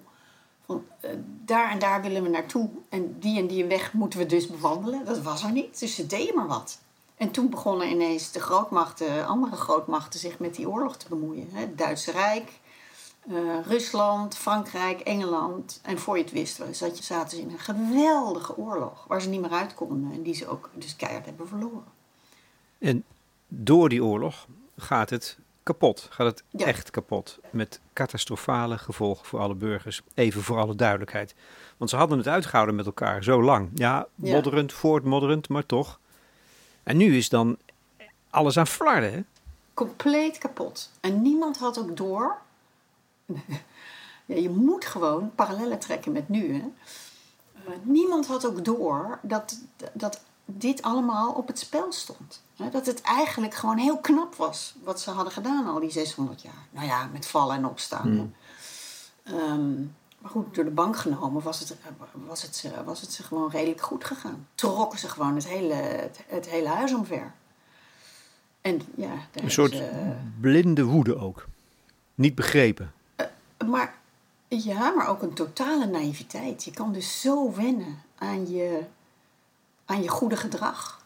[1.00, 1.12] eh,
[1.46, 5.06] daar en daar willen we naartoe en die en die weg moeten we dus bewandelen.
[5.06, 6.80] Dat was er niet, dus ze deden maar wat.
[7.16, 11.48] En toen begonnen ineens de grootmachten, andere grootmachten, zich met die oorlog te bemoeien.
[11.52, 12.52] Het Duitse Rijk,
[13.28, 15.80] uh, Rusland, Frankrijk, Engeland.
[15.84, 19.42] En voor je het wist, zat zaten ze in een geweldige oorlog waar ze niet
[19.42, 21.84] meer uit konden en die ze ook dus keihard hebben verloren.
[22.78, 23.04] En
[23.48, 24.48] door die oorlog
[24.82, 26.08] gaat het kapot.
[26.10, 27.40] Gaat het echt kapot.
[27.50, 30.02] Met catastrofale gevolgen voor alle burgers.
[30.14, 31.36] Even voor alle duidelijkheid.
[31.78, 33.70] Want ze hadden het uitgehouden met elkaar zo lang.
[33.74, 36.00] Ja, modderend, voortmodderend, maar toch.
[36.84, 37.58] En nu is dan
[38.30, 39.24] alles aan flarden, hè?
[39.74, 40.92] Compleet kapot.
[41.00, 42.38] En niemand had ook door.
[44.26, 46.64] ja, je moet gewoon parallellen trekken met nu, hè?
[47.68, 49.60] Uh, niemand had ook door dat,
[49.94, 50.24] dat
[50.58, 52.42] dit allemaal op het spel stond.
[52.72, 56.68] Dat het eigenlijk gewoon heel knap was wat ze hadden gedaan al die 600 jaar.
[56.70, 58.08] Nou ja, met vallen en opstaan.
[58.08, 58.34] Hmm.
[59.24, 59.82] Ehm,
[60.18, 61.76] maar goed, door de bank genomen was het,
[62.28, 64.48] was, het, was het ze gewoon redelijk goed gegaan.
[64.56, 65.74] Trokken ze gewoon het hele,
[66.28, 67.32] het, hele huis omver.
[68.62, 69.82] En ja, een soort
[70.40, 71.46] blinde woede ook.
[72.16, 72.94] Niet begrepen.
[73.66, 74.00] maar
[74.48, 76.64] ja, maar ook een totale naïviteit.
[76.64, 78.84] Je kan dus zo wennen aan je,
[79.92, 81.06] aan je goede gedrag.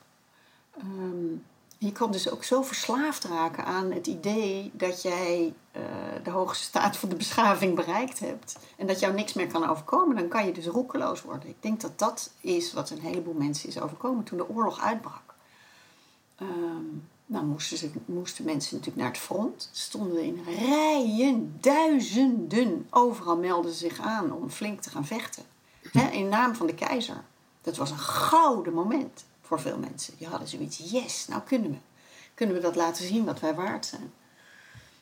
[0.77, 1.33] Ehm,
[1.77, 5.81] je kan dus ook zo verslaafd raken aan het idee dat jij uh,
[6.23, 8.57] de hoogste staat van de beschaving bereikt hebt.
[8.77, 10.15] En dat jou niks meer kan overkomen.
[10.15, 11.49] Dan kan je dus roekeloos worden.
[11.49, 15.33] Ik denk dat dat is wat een heleboel mensen is overkomen toen de oorlog uitbrak.
[16.41, 19.69] Um, nou moesten, ze, moesten mensen natuurlijk naar het front.
[19.71, 22.87] Stonden in rijen, duizenden.
[22.89, 25.43] Overal melden ze zich aan om flink te gaan vechten.
[26.11, 27.23] in naam van de keizer.
[27.65, 30.13] Dat was een gouden moment voor veel mensen.
[30.17, 31.77] Die hadden zoiets, yes, nou kunnen we.
[32.33, 34.13] Kunnen we dat laten zien wat wij waard zijn.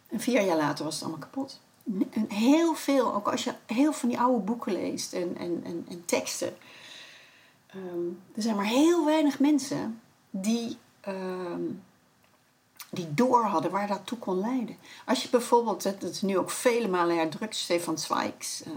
[0.07, 1.59] En vier jaar later was het allemaal kapot.
[2.09, 5.85] En heel veel, ook als je heel van die oude boeken leest en, en, en,
[5.89, 6.57] en teksten.
[7.67, 10.77] Ehm, er zijn maar heel weinig mensen die...
[11.01, 11.61] Ehm,
[12.89, 14.77] die door hadden waar dat toe kon leiden.
[15.05, 18.73] Als je bijvoorbeeld, dat is nu ook vele malen herdrukt, Stefan Zweigs, uh,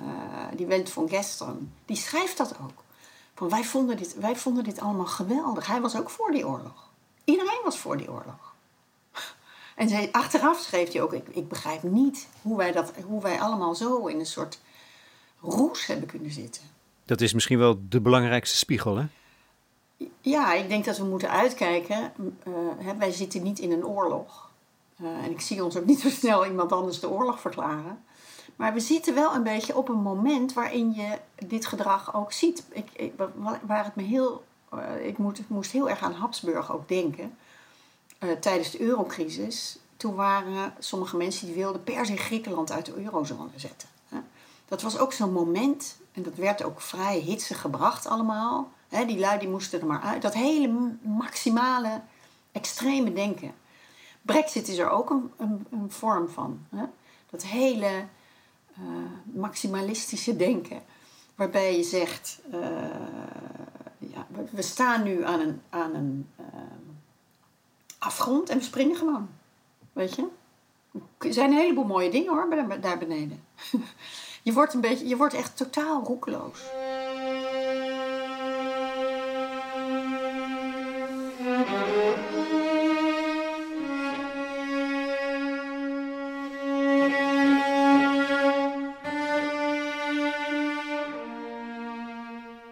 [0.55, 2.85] die Wend van Gestern, die schrijft dat ook.
[3.37, 5.67] Van wij, vonden dit, wij vonden dit allemaal geweldig.
[5.67, 6.91] Hij was ook voor die oorlog.
[7.25, 8.55] Iedereen was voor die oorlog.
[9.75, 13.41] En zij, achteraf schreef hij ook: ik, ik begrijp niet hoe wij, dat, hoe wij
[13.41, 14.61] allemaal zo in een soort
[15.41, 16.63] roes hebben kunnen zitten.
[17.05, 19.07] Dat is misschien wel de belangrijkste spiegel, hè?
[20.21, 22.13] Ja, ik denk dat we moeten uitkijken.
[22.19, 24.51] Uh, hè, wij zitten niet in een oorlog.
[25.03, 28.05] Uh, en ik zie ons ook niet zo snel iemand anders de oorlog verklaren.
[28.57, 32.65] Maar we zitten wel een beetje op een moment waarin je dit gedrag ook ziet.
[32.69, 33.13] Ik, ik
[33.63, 37.37] waar het me heel, uh, ik, moest heel erg aan Habsburg ook denken.
[38.41, 39.79] tijdens de eurocrisis.
[39.97, 43.89] Toen waren sommige mensen die wilden per se Griekenland uit de eurozone zetten.
[44.69, 45.97] Dat was ook zo'n moment.
[46.13, 50.23] En dat werd ook vrij hitsig gebracht allemaal die lui die moesten er maar uit.
[50.23, 52.01] Dat hele maximale,
[52.53, 53.55] extreme denken.
[54.23, 56.67] Brexit is er ook een, een, een vorm van.
[57.31, 58.05] Dat hele
[59.25, 60.83] maximalistische denken.
[61.35, 62.61] Waarbij je zegt, uh,
[63.99, 66.47] ja, we staan nu aan een, aan een uh,
[67.99, 69.29] afgrond en we springen gewoon.
[69.93, 70.27] Weet je?
[71.19, 73.45] Er zijn een heleboel mooie dingen hoor, daar beneden.
[74.43, 76.61] je, wordt een beetje, je wordt echt totaal roekeloos.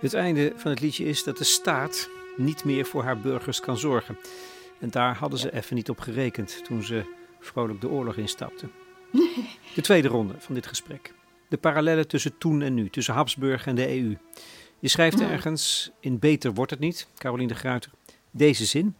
[0.04, 3.78] Het einde van het liedje is dat de staat niet meer voor haar burgers kan
[3.78, 4.18] zorgen.
[4.80, 7.04] En daar hadden ze even niet op gerekend toen ze
[7.40, 8.70] vrolijk de oorlog instapten.
[9.74, 11.14] De tweede ronde van dit gesprek.
[11.48, 14.16] De parallellen tussen toen en nu, tussen Habsburg en de EU.
[14.78, 17.90] Je schrijft ergens, in Beter wordt het niet, Caroline de Gruiter,
[18.30, 18.96] deze zin.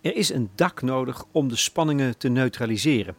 [0.00, 3.16] Er is een dak nodig om de spanningen te neutraliseren.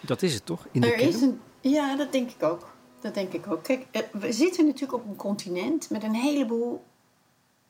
[0.00, 0.66] Dat is het toch?
[0.72, 2.76] In de er is een, ja, dat denk ik ook.
[3.00, 3.62] Dat denk ik ook.
[3.62, 6.84] Kijk, eh, we zitten natuurlijk op een continent met een heleboel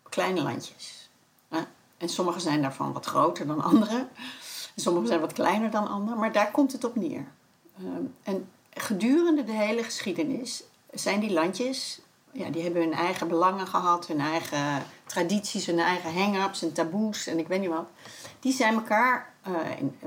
[0.09, 1.09] kleine landjes.
[1.99, 4.09] En sommige zijn daarvan wat groter dan andere.
[4.75, 6.17] En sommige zijn wat kleiner dan andere.
[6.17, 7.25] Maar daar komt het op neer.
[7.77, 12.01] Ehm, en gedurende de hele geschiedenis zijn die landjes...
[12.33, 17.27] Ja, die hebben hun eigen belangen gehad, hun eigen tradities, hun eigen hang-ups en taboes
[17.27, 17.87] en ik weet niet wat.
[18.41, 19.33] Die zijn elkaar...
[19.49, 19.99] Uh, in,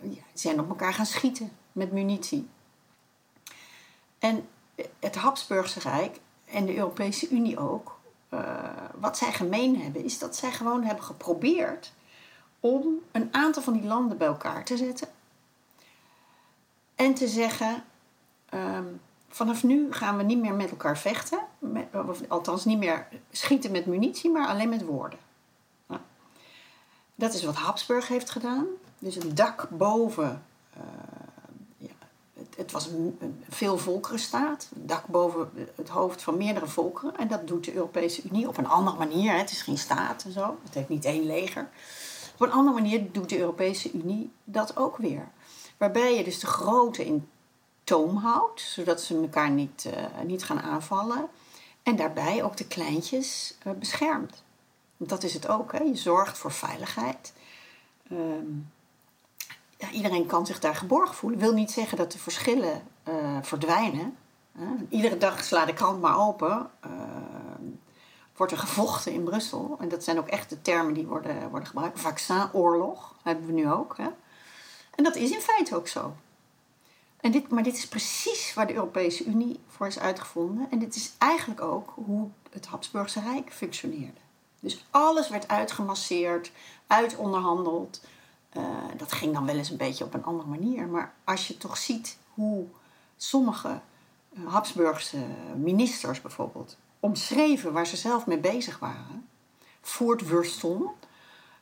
[0.00, 2.48] uh, zijn op elkaar gaan schieten met munitie.
[4.24, 4.48] En
[5.00, 8.40] het Habsburgse Rijk en de Europese Unie ook, uh,
[8.94, 11.92] wat zij gemeen hebben, is dat zij gewoon hebben geprobeerd
[12.60, 15.08] om een aantal van die landen bij elkaar te zetten.
[16.94, 17.84] En te zeggen,
[18.54, 21.38] um, vanaf nu gaan we niet meer met elkaar vechten,
[22.08, 25.18] of althans niet meer schieten met munitie, maar alleen met woorden.
[25.86, 26.00] Nou,
[27.14, 28.66] dat is wat Habsburg heeft gedaan.
[28.98, 30.44] Dus een dak boven
[30.76, 30.82] uh,
[32.56, 37.16] het was een, veelvolkerenstaat, een dak boven het hoofd van meerdere volkeren.
[37.16, 39.36] En dat doet de Europese Unie op een andere manier.
[39.36, 41.68] Het is geen staat en zo, het heeft niet één leger.
[42.34, 45.28] Op een andere manier doet de Europese Unie dat ook weer.
[45.76, 47.28] Waarbij je dus de grote in
[47.84, 51.28] toom houdt, zodat ze elkaar niet, uh, niet gaan aanvallen.
[51.82, 54.42] En daarbij ook de kleintjes uh, beschermt.
[54.96, 55.82] Want dat is het ook, hè?
[55.82, 57.32] je zorgt voor veiligheid.
[58.12, 58.72] Um,
[59.92, 61.38] iedereen kan zich daar geborgen voelen.
[61.38, 64.16] Wil niet zeggen dat de verschillen uh, verdwijnen.
[64.88, 66.70] Iedere dag sla de krant maar open.
[66.86, 66.92] Uh,
[68.36, 69.76] wordt er gevochten in Brussel.
[69.80, 72.00] En dat zijn ook echt de termen die worden, worden gebruikt.
[72.00, 73.96] Vaccinoorlog hebben we nu ook.
[73.96, 74.08] Hè?
[74.94, 76.14] En dat is in feite ook zo.
[77.20, 80.66] En dit, maar dit is precies waar de Europese Unie voor is uitgevonden.
[80.70, 84.20] En dit is eigenlijk ook hoe het Habsburgse Rijk functioneerde.
[84.60, 86.52] Dus alles werd uitgemasseerd,
[86.86, 88.00] uitonderhandeld.
[88.56, 88.62] Uh,
[88.96, 90.86] dat ging dan wel eens een beetje op een andere manier.
[90.86, 92.66] Maar als je toch ziet hoe
[93.16, 93.80] sommige
[94.32, 99.28] uh, Habsburgse ministers bijvoorbeeld omschreven waar ze zelf mee bezig waren.
[99.80, 100.90] Voortwursteln,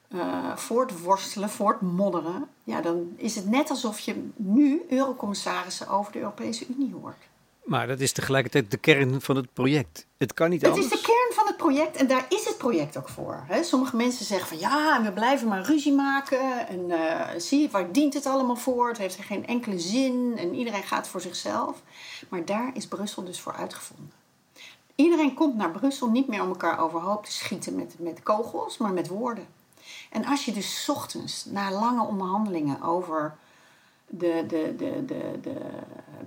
[0.08, 2.48] uh, voortworstelen, voortmodderen.
[2.64, 7.30] Ja, dan is het net alsof je nu eurocommissarissen over de Europese Unie hoort.
[7.64, 10.06] Maar dat is tegelijkertijd de kern van het project.
[10.16, 10.84] Het kan niet anders.
[10.84, 13.44] Het is de kern van het project en daar is het project ook voor.
[13.46, 13.62] Hè?
[13.62, 16.68] Sommige mensen zeggen van ja, we blijven maar ruzie maken.
[16.68, 18.88] En uh, zie je, waar dient het allemaal voor?
[18.88, 21.82] Het heeft geen enkele zin en iedereen gaat voor zichzelf.
[22.28, 24.12] Maar daar is Brussel dus voor uitgevonden.
[24.94, 28.92] Iedereen komt naar Brussel niet meer om elkaar overhoop te schieten met, met kogels, maar
[28.92, 29.46] met woorden.
[30.10, 33.36] En als je dus ochtends, na lange onderhandelingen over
[34.06, 35.56] de, de, de, de, de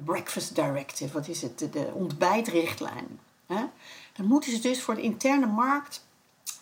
[0.03, 3.63] breakfast directive, wat is het, de, de ontbijtrichtlijn, hè?
[4.13, 6.05] dan moeten ze dus voor de interne markt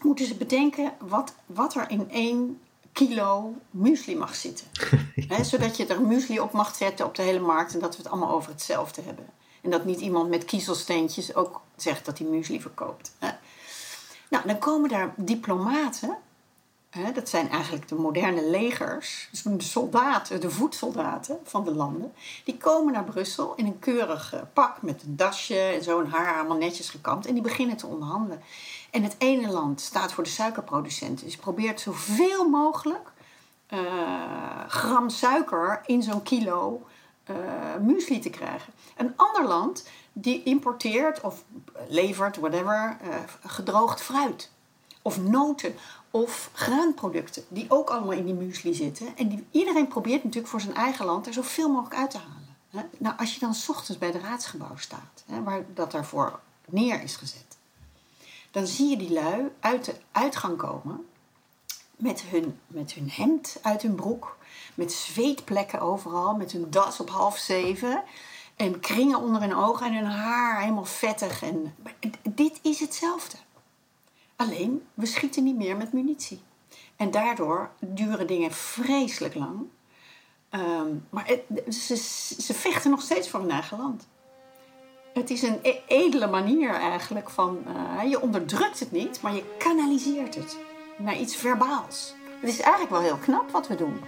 [0.02, 2.60] moeten ze bedenken wat, wat er in één
[2.92, 4.68] kilo muesli mag zitten.
[5.32, 5.44] hè?
[5.44, 8.12] Zodat je er muesli op mag zetten op de hele markt en dat we het
[8.12, 9.26] allemaal over hetzelfde hebben.
[9.62, 13.16] En dat niet iemand met kiezelsteentjes ook zegt dat hij muesli verkoopt.
[13.20, 13.30] Hè?
[14.30, 16.18] Nou, dan komen daar diplomaten
[17.14, 22.14] dat zijn eigenlijk de moderne legers, dus de soldaten, de voedsoldaten van de landen.
[22.44, 26.36] Die komen naar Brussel in een keurig pak met een dasje en zo, een haar
[26.36, 27.26] allemaal netjes gekamd.
[27.26, 28.42] En die beginnen te onderhandelen.
[28.92, 31.26] En het ene land staat voor de suikerproducenten.
[31.26, 33.12] Dus probeert zoveel mogelijk
[33.70, 33.80] uh,
[34.68, 36.86] gram suiker in zo'n kilo
[37.30, 37.36] uh,
[37.82, 38.74] muesli te krijgen.
[38.98, 41.44] Een ander land die importeert of
[41.88, 42.98] levert, whatever,
[43.46, 44.52] gedroogd fruit.
[45.02, 45.76] Of noten
[46.16, 49.18] of graanproducten, die ook allemaal in die muesli zitten.
[49.18, 52.56] En die, iedereen probeert natuurlijk voor zijn eigen land er zoveel mogelijk uit te halen.
[52.70, 52.82] Hè?
[52.98, 57.02] Nou, als je dan s ochtends bij het raadsgebouw staat, hè, waar dat daarvoor neer
[57.02, 57.58] is gezet,
[58.52, 61.06] dan zie je die lui uit de uitgang komen
[61.96, 64.38] met hun, met hun hemd uit hun broek,
[64.76, 68.04] met zweetplekken overal, met hun das op half zeven.
[68.56, 71.44] En kringen onder hun ogen en hun haar helemaal vettig.
[71.44, 71.76] En,
[72.30, 73.38] dit is hetzelfde.
[74.44, 76.42] Alleen, we schieten niet meer met munitie.
[76.96, 79.60] En daardoor duren dingen vreselijk lang.
[80.52, 81.96] Um, maar ze,
[82.40, 84.08] ze vechten nog steeds voor hun eigen land.
[85.14, 87.64] Het is een e edele manier eigenlijk van...
[87.68, 90.58] Uh, je onderdrukt het niet, maar je kanaliseert het
[90.98, 92.14] naar iets verbaals.
[92.40, 94.00] Het is eigenlijk wel heel knap wat we doen.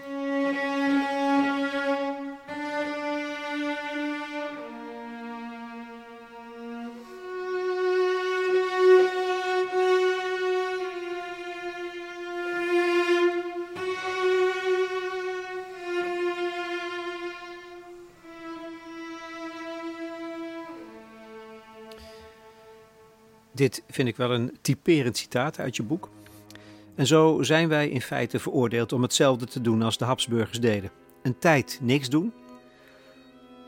[23.66, 26.10] Dit vind ik wel een typerend citaat uit je boek.
[26.96, 30.92] En zo zijn wij in feite veroordeeld om hetzelfde te doen als de Habsburgers deden.
[31.22, 32.34] Een tijd niks doen,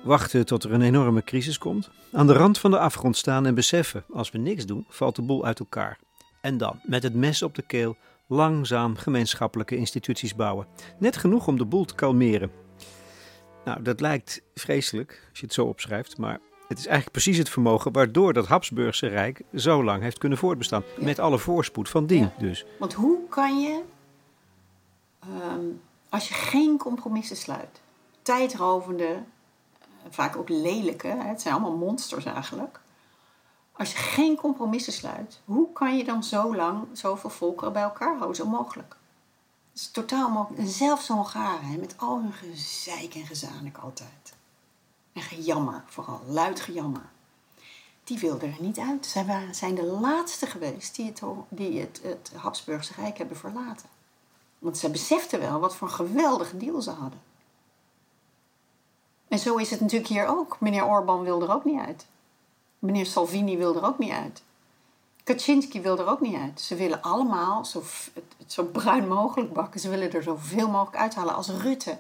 [0.04, 3.56] wachten tot er een enorme crisis komt, aan de rand van de afgrond staan en
[3.56, 6.00] beseffen: als we niks doen, valt de boel uit elkaar.
[6.42, 10.68] En dan, met het mes op de keel, langzaam gemeenschappelijke instituties bouwen.
[11.00, 12.52] Net genoeg om de boel te kalmeren.
[13.66, 17.50] Nou, dat lijkt vreselijk als je het zo opschrijft, maar het is eigenlijk precies het
[17.50, 20.84] vermogen waardoor dat Habsburgse Rijk zo lang heeft kunnen voortbestaan.
[21.00, 22.66] Met alle voorspoed van dien dus.
[22.80, 23.82] Want hoe kan je,
[25.52, 27.82] um, als je geen compromissen sluit,
[28.22, 29.20] tijdrovende, eh,
[30.10, 32.80] vaak ook lelijke, het zijn allemaal monsters eigenlijk.
[33.72, 38.16] Als je geen compromissen sluit, hoe kan je dan zo lang zoveel volkeren bij elkaar
[38.16, 38.36] houden?
[38.36, 38.90] Zo mogelijk.
[38.90, 40.62] Dat is totaal mogelijk.
[40.62, 44.37] En zelfs Hongaren, met al hun gezeik en gezanik altijd.
[45.18, 47.10] En gejammer, vooral luid gejammer.
[48.04, 49.06] Die wilden er niet uit.
[49.06, 53.90] Zij waren, zijn de laatste geweest die, het, die het, Habsburgse Rijk hebben verlaten.
[54.60, 57.22] Want zij beseften wel wat voor een geweldige deal ze hadden.
[59.28, 60.60] En zo is het natuurlijk hier ook.
[60.60, 62.06] Meneer Orbán wil er ook niet uit.
[62.80, 64.42] Meneer Salvini wil er ook niet uit.
[65.24, 66.62] Kaczynski wil er ook niet uit.
[66.62, 67.84] Ze willen allemaal zo,
[68.14, 69.80] het, zo bruin mogelijk bakken.
[69.80, 71.98] Ze willen er zoveel mogelijk uithalen als Rutte,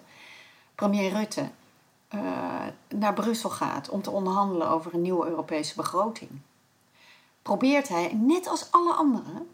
[0.76, 1.50] premier Rutte
[2.16, 6.30] uh, naar Brussel gaat om te onderhandelen over een nieuwe Europese begroting,
[7.42, 9.48] probeert hij, net als alle anderen,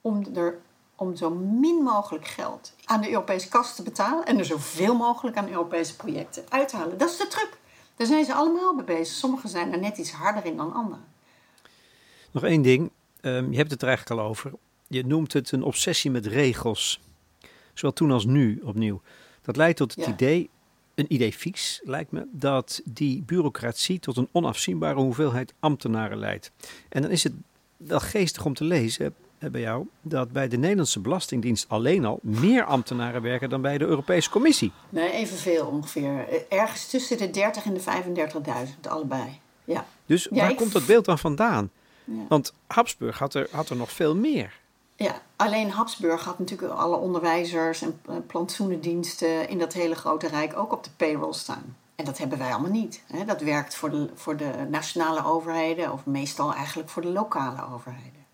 [0.00, 0.60] om, er,
[0.96, 5.36] om zo min mogelijk geld aan de Europese kas te betalen en er zoveel mogelijk
[5.36, 6.98] aan Europese projecten uit te halen.
[6.98, 7.58] Dat is de truc.
[7.96, 9.16] Daar zijn ze allemaal mee bezig.
[9.16, 11.04] Sommigen zijn er net iets harder in dan anderen.
[12.30, 14.52] Nog één ding, um, je hebt het er eigenlijk al over.
[14.86, 17.00] Je noemt het een obsessie met regels.
[17.74, 19.00] Zowel toen als nu opnieuw.
[19.42, 20.12] Dat leidt tot het Ja.
[20.12, 20.50] idee
[20.94, 26.52] een idee fix, lijkt me, dat die bureaucratie tot een onafzienbare hoeveelheid ambtenaren leidt.
[26.88, 27.32] En dan is het
[27.76, 32.18] wel geestig om te lezen eh, bij jou dat bij de Nederlandse Belastingdienst alleen al
[32.22, 34.72] meer ambtenaren werken dan bij de Europese Commissie.
[34.88, 36.26] Nee, evenveel ongeveer.
[36.48, 37.80] Ergens tussen de 30 en de
[38.66, 39.40] 35.000, allebei.
[39.64, 39.86] Ja.
[40.06, 41.70] Dus waar komt dat beeld dan vandaan?
[42.04, 42.24] Ja.
[42.28, 44.60] Want Habsburg had er, had er nog veel meer.
[44.96, 50.56] Ja, alleen Habsburg had natuurlijk alle onderwijzers en eh, plantsoenendiensten in dat hele grote rijk
[50.56, 51.76] ook op de payroll staan.
[51.94, 53.02] En dat hebben wij allemaal niet.
[53.26, 58.26] Dat werkt voor de, voor de nationale overheden of meestal eigenlijk voor de lokale overheden.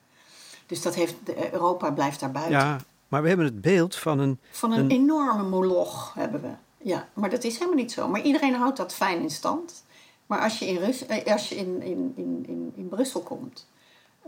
[0.67, 1.15] Dus dat heeft,
[1.53, 2.59] Europa blijft daar buiten.
[2.59, 2.79] Ja,
[3.09, 4.39] maar we hebben het beeld van een...
[4.51, 6.51] Van een, enorme moloch hebben we.
[6.79, 8.09] Ja, maar dat is helemaal niet zo.
[8.09, 9.85] Maar iedereen houdt dat fijn in stand.
[10.27, 13.67] Maar als je in, Rus, eh, als je in, in, in, in, in Brussel komt...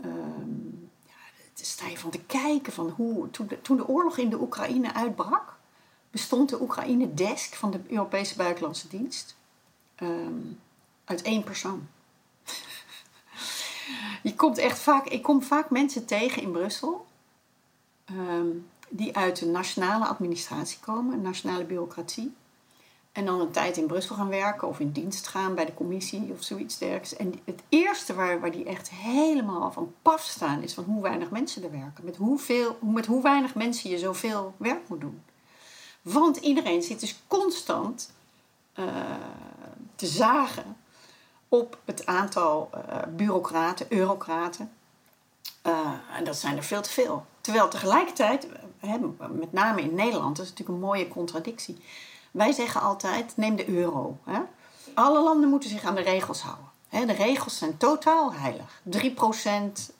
[0.05, 0.90] Um, ja,
[1.65, 3.31] sta je van te kijken van hoe...
[3.31, 5.53] Toen de, toen de oorlog in de Oekraïne uitbrak...
[6.11, 9.35] bestond de Oekraïne-desk van de Europese Buitenlandse Dienst...
[10.03, 10.59] Um,
[11.05, 11.87] uit één persoon.
[14.23, 17.05] Je komt echt vaak, ik kom vaak mensen tegen in Brussel
[18.05, 18.47] ehm,
[18.89, 22.33] die uit de nationale administratie komen, nationale bureaucratie.
[23.11, 26.31] En dan een tijd in Brussel gaan werken of in dienst gaan bij de commissie
[26.31, 27.15] of zoiets dergelijks.
[27.15, 31.29] En het eerste waar, waar die echt helemaal van paf staan is van hoe weinig
[31.29, 32.05] mensen er werken.
[32.05, 35.21] Met, hoeveel, met hoe weinig mensen je zoveel werk moet doen.
[36.01, 38.13] Want iedereen zit dus constant
[38.75, 38.85] uh,
[39.95, 40.77] te zagen
[41.47, 44.71] op het aantal uh, bureaucraten, eurocraten.
[45.67, 47.25] Uh, en dat zijn er veel te veel.
[47.41, 48.47] Terwijl tegelijkertijd,
[49.31, 51.77] met name in Nederland, dat is natuurlijk een mooie contradictie.
[52.31, 54.17] Wij zeggen altijd: neem de euro.
[54.23, 54.39] Hè.
[54.93, 56.65] Alle landen moeten zich aan de regels houden.
[56.87, 58.81] Hè, de regels zijn totaal heilig.
[58.97, 58.97] 3%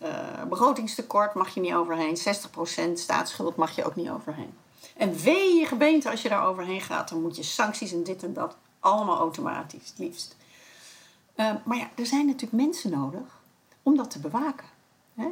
[0.01, 0.09] uh,
[0.49, 2.17] begrotingstekort mag je niet overheen.
[2.89, 4.53] 60% staatsschuld mag je ook niet overheen.
[4.97, 8.23] En wee je gemeente als je daar overheen gaat, dan moet je sancties en dit
[8.23, 10.35] en dat allemaal automatisch, het liefst.
[11.35, 13.41] Ehm, maar ja, er zijn natuurlijk mensen nodig
[13.83, 14.67] om dat te bewaken.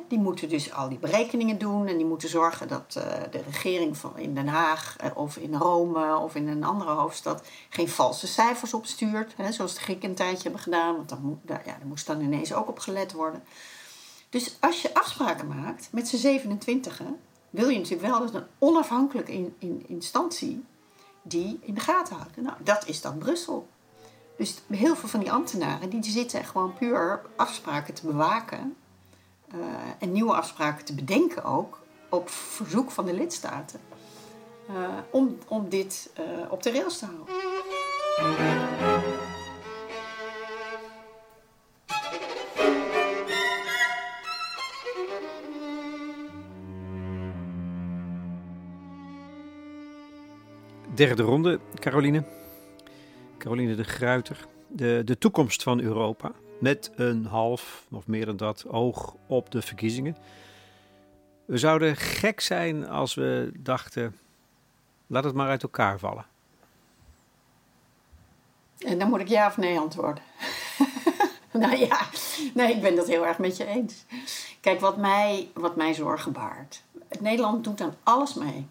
[0.07, 3.97] Die moeten dus al die berekeningen doen en die moeten zorgen dat uh, de regering
[3.97, 8.27] van in Den Haag uh, of in Rome of in een andere hoofdstad geen valse
[8.27, 9.35] cijfers opstuurt.
[9.49, 12.67] Zoals de Grieken een tijdje hebben gedaan, want dan, ja, daar moest dan ineens ook
[12.67, 13.43] op gelet worden.
[14.29, 17.01] Dus als je afspraken maakt met z'n 27,
[17.49, 20.65] wil je natuurlijk wel dat een onafhankelijke in, in, instantie
[21.21, 22.37] die in de gaten houdt.
[22.37, 23.67] Nou, dat is dan Brussel.
[24.37, 28.75] Dus heel veel van die ambtenaren die zitten gewoon puur afspraken te bewaken.
[29.56, 29.66] Uh,
[30.00, 33.80] en nieuwe afspraken te bedenken ook op verzoek van de lidstaten.
[34.70, 37.34] Uh, om, om dit uh, op de rails te houden.
[50.93, 52.24] Derde ronde, Caroline.
[53.38, 54.47] Caroline de Gruiter.
[54.68, 56.32] De, de toekomst van Europa.
[56.60, 60.18] Met een half, of meer dan dat, oog op de verkiezingen.
[61.45, 64.18] We zouden gek zijn als we dachten:
[65.07, 66.26] laat het maar uit elkaar vallen.
[68.80, 70.24] En dan moet ik ja of nee antwoorden.
[71.51, 71.99] nou ja,
[72.53, 74.05] nee, ik ben dat heel erg met je eens.
[74.62, 76.84] Kijk, wat mij, wat mij zorgen baart.
[77.20, 78.68] Nederland doet aan alles mee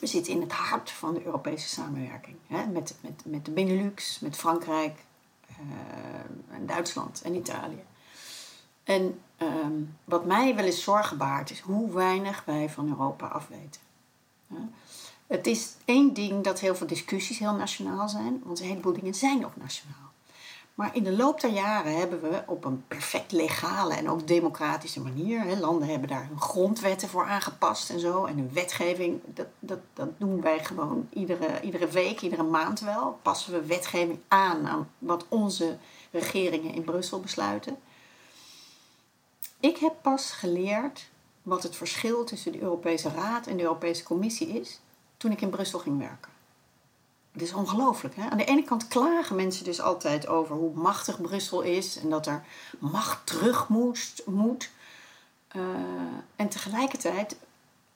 [0.00, 2.36] we zitten in het hart van de Europese samenwerking.
[2.46, 2.66] Hè?
[2.66, 4.98] Met, met, met de Benelux, met Frankrijk,
[6.50, 7.84] en Duitsland en Italië.
[8.84, 9.72] En ehm,
[10.04, 13.80] wat mij wel eens zorgen baart, is hoe weinig wij van Europa afweten.
[15.26, 19.14] Het is één ding dat heel veel discussies heel nationaal zijn, want een heleboel dingen
[19.14, 20.07] zijn ook nationaal.
[20.78, 25.00] Maar in de loop der jaren hebben we op een perfect legale en ook democratische
[25.00, 29.46] manier, hè, landen hebben daar hun grondwetten voor aangepast en zo, en hun wetgeving, dat,
[29.58, 33.18] dat, dat doen wij gewoon iedere, iedere week, iedere maand wel.
[33.22, 35.76] Passen we wetgeving aan aan wat onze
[36.10, 37.76] regeringen in Brussel besluiten.
[39.60, 41.08] Ik heb pas geleerd
[41.42, 44.80] wat het verschil tussen de Europese Raad en de Europese Commissie is
[45.16, 46.37] toen ik in Brussel ging werken.
[47.38, 48.16] Het is ongelooflijk.
[48.16, 48.28] Hè?
[48.30, 52.26] Aan de ene kant klagen mensen dus altijd over hoe machtig Brussel is en dat
[52.26, 52.44] er
[52.78, 54.22] macht terug moet.
[54.26, 54.70] moet.
[55.56, 55.62] Uh,
[56.36, 57.36] en tegelijkertijd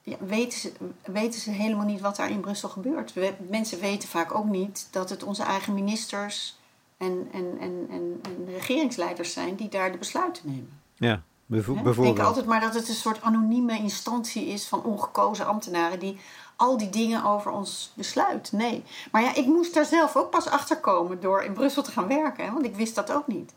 [0.02, 0.72] ja, weten, ze,
[1.04, 3.12] weten ze helemaal niet wat daar in Brussel gebeurt.
[3.12, 6.58] We, mensen weten vaak ook niet dat het onze eigen ministers
[6.96, 10.80] en, en, en, en, en regeringsleiders zijn die daar de besluiten nemen.
[10.94, 11.96] Ja, bijvoorbeeld.
[11.96, 16.20] Ik denk altijd maar dat het een soort anonieme instantie is van ongekozen ambtenaren die
[16.62, 18.52] al die dingen over ons besluit.
[18.52, 18.82] Nee.
[19.10, 22.08] Maar ja, ik moest daar zelf ook pas achter komen door in Brussel te gaan
[22.08, 23.54] werken, want ik wist dat ook niet.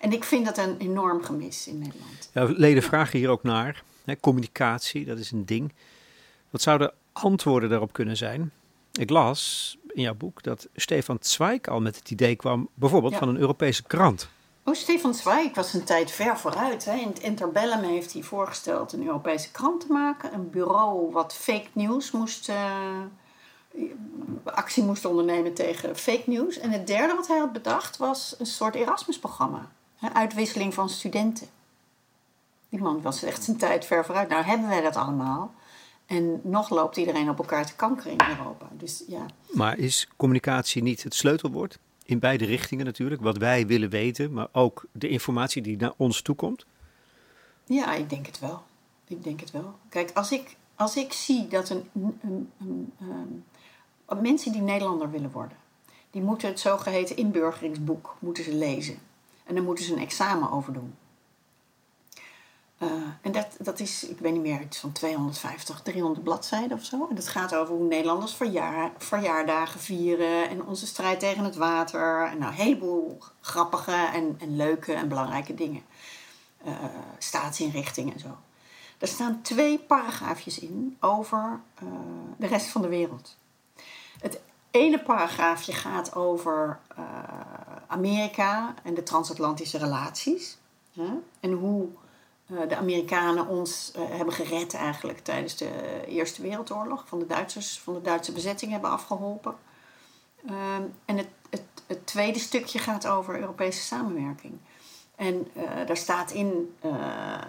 [0.00, 2.30] En ik vind dat een enorm gemis in Nederland.
[2.32, 3.82] Ja, leden vragen hier ook naar.
[4.04, 5.72] Hè, communicatie, dat is een ding.
[6.50, 8.52] Wat zouden antwoorden daarop kunnen zijn?
[8.92, 13.28] Ik las in jouw boek dat Stefan Zweig al met het idee kwam, bijvoorbeeld van
[13.28, 14.28] een Europese krant.
[14.68, 16.84] Oh, Stefan Zweig was een tijd ver vooruit.
[16.84, 16.94] Hè.
[16.94, 20.34] In het interbellum heeft hij voorgesteld een Europese krant te maken.
[20.34, 23.86] Een bureau wat fake news moest, uh,
[24.44, 26.58] actie moest ondernemen tegen fake news.
[26.58, 29.70] En het derde wat hij had bedacht was een soort Erasmus-programma.
[30.12, 31.46] Uitwisseling van studenten.
[32.68, 34.28] Die man was echt zijn tijd ver vooruit.
[34.28, 35.54] Nou hebben wij dat allemaal.
[36.06, 38.66] En nog loopt iedereen op elkaar te kanker in Europa.
[38.72, 39.26] Dus, ja.
[39.52, 41.78] Maar is communicatie niet het sleutelwoord?
[42.06, 43.22] In beide richtingen natuurlijk.
[43.22, 46.66] Wat wij willen weten, maar ook de informatie die naar ons toekomt?
[47.64, 48.62] Ja, ik denk het wel.
[49.06, 49.74] Ik denk het wel.
[49.88, 52.92] Kijk, als ik, als ik zie dat een, een, een,
[54.06, 55.56] een mensen die Nederlander willen worden,
[56.10, 58.98] die moeten het zogeheten inburgeringsboek moeten ze lezen.
[59.44, 60.94] En dan moeten ze een examen over doen.
[62.78, 66.84] Uh, en dat, dat is, ik weet niet meer, iets van 250, 300 bladzijden of
[66.84, 67.06] zo.
[67.08, 72.26] En dat gaat over hoe Nederlanders verjaar, verjaardagen vieren en onze strijd tegen het water.
[72.26, 75.82] En nou, een heleboel grappige en, en leuke en belangrijke dingen.
[76.66, 76.72] Uh,
[77.18, 78.36] staatsinrichtingen en zo.
[78.98, 81.88] Er staan twee paragraafjes in over uh,
[82.36, 83.36] de rest van de wereld.
[84.18, 86.80] Het ene paragraafje gaat over
[87.86, 90.58] Amerika en de transatlantische relaties.
[91.40, 91.88] En hoe
[92.46, 97.04] de Amerikanen ons uh, hebben gered eigenlijk tijdens de Eerste Wereldoorlog.
[97.08, 99.54] Van de Duitsers, van de Duitse bezetting hebben afgeholpen.
[100.44, 100.74] Uh,
[101.04, 104.58] en het, het, het, tweede stukje gaat over Europese samenwerking.
[105.16, 106.76] En eh, daar staat in,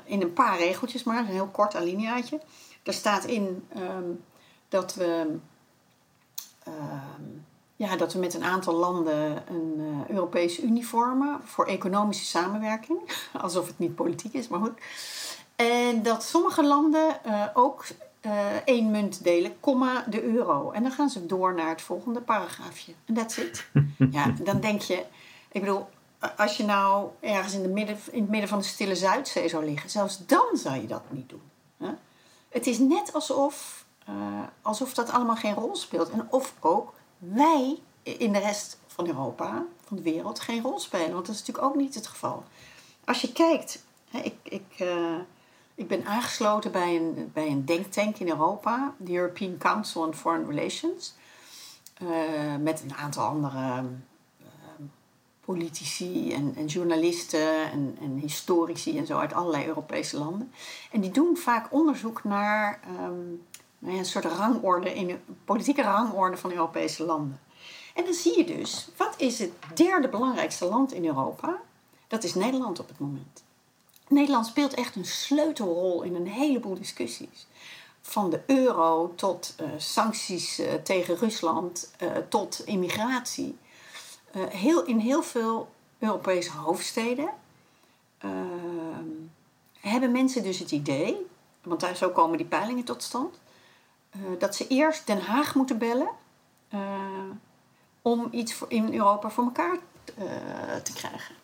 [0.04, 2.41] in een paar regeltjes maar, een heel kort alineaatje.
[2.84, 4.12] Daar staat in ehm,
[4.70, 5.38] dat we
[6.64, 7.24] ehm,
[7.78, 12.99] ja, dat we met een aantal landen een uh, Europese Unie vormen voor economische samenwerking.
[13.41, 14.80] Alsof het niet politiek is, maar goed.
[15.55, 17.86] En dat sommige landen uh, ook
[18.21, 20.71] uh, één munt delen, comma de euro.
[20.71, 22.93] En dan gaan ze door naar het volgende paragraafje.
[23.05, 23.67] En that's it.
[24.11, 25.05] Ja, dan denk je,
[25.51, 25.88] ik bedoel,
[26.38, 29.65] als je nou ergens in, de midden, in het midden van de stille Zuidzee zou
[29.65, 31.41] liggen, zelfs dan zou je dat niet doen.
[31.78, 31.89] Hè?
[32.49, 33.86] Het is net alsof,
[34.61, 36.09] alsof dat allemaal geen rol speelt.
[36.09, 41.13] En of ook wij in de rest van Europa, van de wereld, geen rol spelen.
[41.13, 42.43] Want dat is natuurlijk ook niet het geval.
[43.05, 45.18] Als je kijkt, ik, ik, uh,
[45.76, 50.49] ik ben aangesloten bij een, bij een denktank in Europa, de European Council on Foreign
[50.49, 51.13] Relations,
[52.01, 53.84] uh, met een aantal andere
[54.41, 54.47] uh,
[55.45, 60.51] politici en, en journalisten en, en, historici en zo uit allerlei Europese landen.
[60.91, 63.45] En die doen vaak onderzoek naar um,
[63.89, 67.39] een soort rangorde, in de politieke rangorde van Europese landen.
[67.93, 71.61] En dan zie je dus, wat is het derde belangrijkste land in Europa?
[72.07, 73.43] Dat is Nederland op het moment.
[74.07, 77.47] Nederland speelt echt een sleutelrol in een heleboel discussies.
[78.01, 83.57] Van de euro tot uh, sancties uh, tegen Rusland, uh, tot immigratie.
[84.49, 85.69] heel, in heel veel
[85.99, 87.29] Europese hoofdsteden
[88.17, 89.05] ehm,
[89.79, 91.27] hebben mensen dus het idee,
[91.63, 93.39] want daar, zo komen die peilingen tot stand,
[94.39, 96.09] dat ze eerst Den Haag moeten bellen
[98.01, 99.78] om iets in Europa voor elkaar
[100.20, 100.26] uh,
[100.84, 101.36] te krijgen.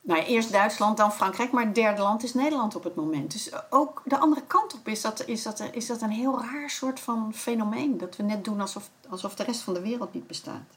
[0.00, 3.32] Nou, eerst Duitsland, dan Frankrijk, maar het derde land is Nederland op het moment.
[3.32, 6.70] Dus ook de andere kant op is dat, is dat, is dat een heel raar
[6.70, 7.98] soort van fenomeen.
[7.98, 10.76] Dat we net doen alsof, alsof de rest van de wereld niet bestaat.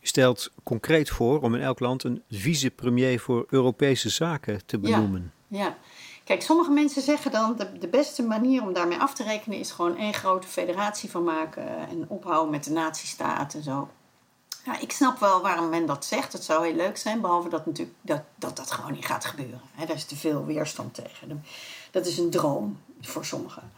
[0.00, 5.32] U stelt concreet voor om in elk land een vicepremier voor Europese zaken te benoemen.
[5.46, 5.76] Ja, ja.
[6.30, 9.70] Kijk, sommige mensen zeggen dan de, de beste manier om daarmee af te rekenen is
[9.70, 13.88] gewoon één grote federatie van maken en ophouden met de nazistaat en zo.
[14.64, 16.32] Ja, ik snap wel waarom men dat zegt.
[16.32, 19.60] Het zou heel leuk zijn, behalve dat natuurlijk, dat, dat, dat gewoon niet gaat gebeuren.
[19.74, 21.44] He, daar is te veel weerstand tegen.
[21.90, 23.72] Dat is een droom voor sommigen.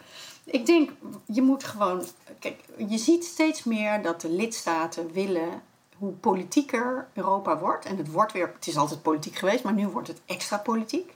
[0.45, 0.91] Ik denk,
[1.27, 2.05] je moet gewoon.
[2.39, 5.63] Kijk, je ziet steeds meer dat de lidstaten willen
[5.99, 7.85] hoe politieker Europa wordt.
[7.85, 11.15] En het wordt weer, het is altijd politiek geweest, maar nu wordt het extra politiek.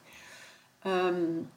[0.87, 1.51] Um,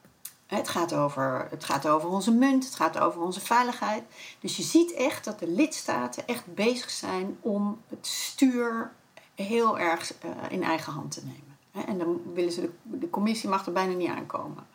[0.46, 4.02] het, gaat over, het gaat over onze munt, het gaat over onze veiligheid.
[4.40, 8.92] Dus je ziet echt dat de lidstaten echt bezig zijn om het stuur
[9.34, 11.88] heel erg uh, in eigen hand te nemen.
[11.88, 14.66] En dan willen ze, de, de commissie mag er bijna niet aankomen.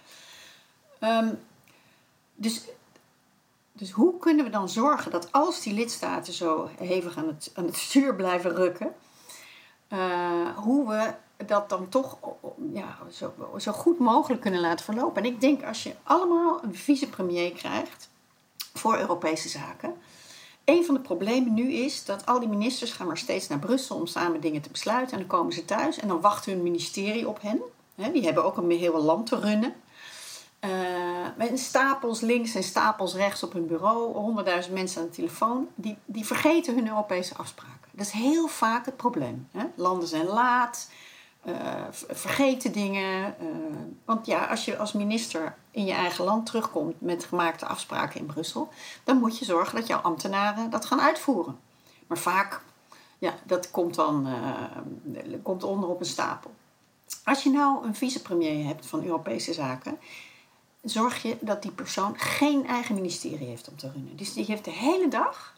[1.00, 1.40] Um,
[2.36, 2.62] dus,
[3.72, 7.66] dus hoe kunnen we dan zorgen dat als die lidstaten zo hevig aan het, aan
[7.66, 8.96] het stuur blijven rukken,
[9.90, 11.14] uh, hoe we
[11.46, 12.18] dat dan toch
[12.74, 15.24] ja, zo, zo goed mogelijk kunnen laten verlopen.
[15.24, 18.10] En ik denk als je allemaal een vicepremier krijgt
[18.74, 19.94] voor Europese zaken.
[20.66, 23.96] Een van de problemen nu is dat al die ministers gaan maar steeds naar Brussel
[23.96, 25.14] om samen dingen te besluiten.
[25.14, 27.62] En dan komen ze thuis en dan wacht hun ministerie op hen.
[28.14, 29.74] die hebben ook een heel land te runnen.
[31.38, 35.98] met stapels links en stapels rechts op hun bureau, honderdduizend mensen aan de telefoon, die,
[36.06, 37.90] die vergeten hun Europese afspraken.
[37.92, 39.48] Dat is heel vaak het probleem.
[39.76, 40.90] Landen zijn laat,
[42.12, 43.36] vergeten dingen.
[43.42, 43.48] Uh,
[44.06, 48.26] want ja, als je als minister in je eigen land terugkomt met gemaakte afspraken in
[48.26, 48.70] Brussel,
[49.04, 51.60] dan moet je zorgen dat jouw ambtenaren dat gaan uitvoeren.
[52.08, 52.62] Maar vaak,
[53.18, 56.54] ja, dat komt dan uh, komt onder op een stapel.
[57.24, 59.98] Als je nou een vicepremier hebt van Europese zaken,
[60.84, 64.18] zorg je dat die persoon geen eigen ministerie heeft om te runnen.
[64.18, 65.55] Dus die heeft de hele dag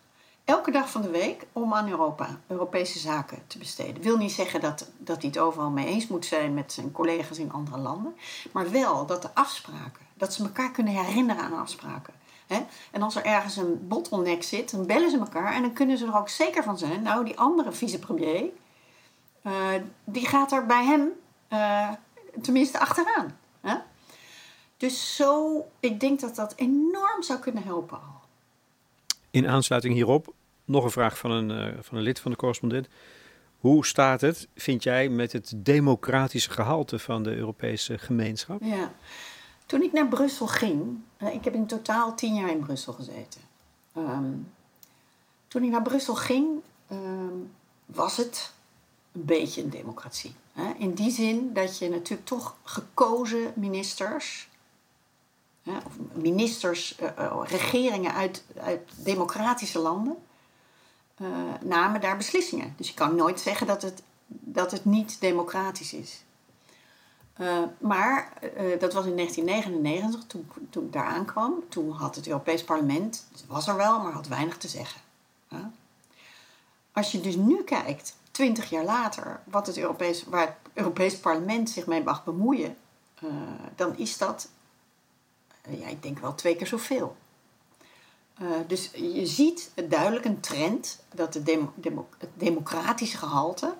[0.48, 4.02] elke dag van de week om aan Europa, Europese zaken te besteden.
[4.02, 7.38] Wil niet zeggen dat, dat hij het overal mee eens moet zijn met zijn collega's
[7.38, 8.16] in andere landen,
[8.52, 12.14] maar wel dat de afspraken, dat ze elkaar kunnen herinneren aan afspraken.
[12.92, 16.06] En als er ergens een bottleneck zit, dan bellen ze elkaar en dan kunnen ze
[16.06, 18.44] er ook zeker van zijn, nou, die andere vicepremier,
[19.44, 19.54] uh,
[20.04, 21.10] die gaat er bij hem
[21.54, 21.92] uh,
[22.42, 23.38] tenminste achteraan.
[24.78, 28.22] Dus zo, ik denk dat dat enorm zou kunnen helpen al.
[29.32, 30.34] In aansluiting hierop
[30.68, 32.88] nog een vraag van een, uh, van een lid van de correspondent.
[33.58, 38.62] Hoe staat het, vind jij, met het democratische gehalte van de Europese gemeenschap?
[38.64, 38.94] Ja,
[39.66, 43.42] toen ik naar Brussel ging, uh, ik heb in totaal tien jaar in Brussel gezeten.
[43.98, 44.52] Um,
[45.48, 46.48] toen ik naar Brussel ging,
[46.92, 47.52] um,
[47.86, 48.54] was het
[49.12, 50.34] een beetje een democratie.
[50.54, 50.74] Hè?
[50.78, 54.48] In die zin dat je natuurlijk toch gekozen ministers
[55.86, 60.16] of ministers, uh, regeringen uit, uit democratische landen,
[61.18, 61.28] uh,
[61.62, 62.74] namen daar beslissingen.
[62.78, 66.22] Dus je kan nooit zeggen dat het, dat het niet democratisch is.
[67.40, 68.34] Uh, maar
[68.80, 71.64] dat was in 1999, toen, toen ik daar aankwam.
[71.70, 75.02] Toen had het Europees Parlement, was er wel, maar had weinig te zeggen.
[76.92, 81.70] Als je dus nu kijkt, twintig jaar later, wat het Europees, waar het Europees Parlement
[81.70, 82.78] zich mee mag bemoeien,
[83.76, 84.50] dan is dat
[85.68, 87.16] eh, ja, ik denk wel twee keer zoveel.
[88.42, 93.74] Uh, dus je ziet duidelijk een trend dat de demo, demo, het democratische gehalte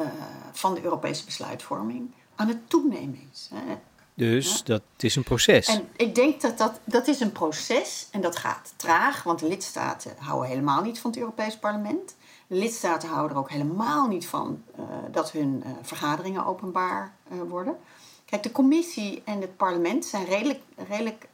[0.00, 0.06] uh,
[0.52, 3.50] van de Europese besluitvorming aan het toenemen is.
[3.54, 3.78] Hè.
[4.14, 4.62] Dus ja?
[4.64, 5.66] dat is een proces.
[5.66, 9.48] En ik denk dat, dat dat is een proces en dat gaat traag, want de
[9.48, 12.16] lidstaten houden helemaal niet van het Europees Parlement.
[12.46, 17.14] De lidstaten houden er ook helemaal niet van uh, dat hun vergaderingen openbaar
[17.48, 17.76] worden.
[18.24, 21.28] Kijk, de commissie en het parlement zijn redelijk, redelijk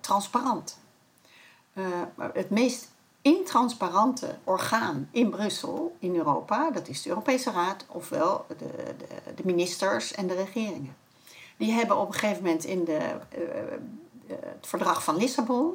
[0.00, 0.78] transparant.
[1.78, 1.84] Uh,
[2.32, 2.88] het meest
[3.22, 9.42] intransparante orgaan in Brussel, in Europa, dat is de Europese Raad, ofwel de, de, de
[9.44, 10.96] ministers en de regeringen.
[11.56, 12.98] Die hebben op een gegeven moment in de,
[13.38, 13.44] uh,
[14.28, 15.74] het verdrag van Lissabon,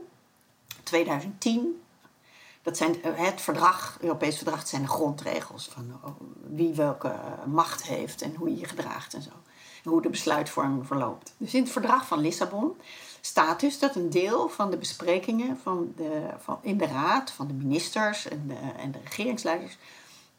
[0.83, 1.81] 2010,
[2.61, 5.99] dat zijn het verdrag, het Europees verdrag, zijn de grondregels van
[6.47, 9.31] wie welke macht heeft en hoe je je gedraagt en zo
[9.83, 11.33] hoe de besluitvorming verloopt.
[11.37, 12.77] Dus in het verdrag van Lissabon
[13.21, 17.47] staat dus dat een deel van de besprekingen van de, van, in de raad, van
[17.47, 19.77] de ministers en de, en de regeringsleiders,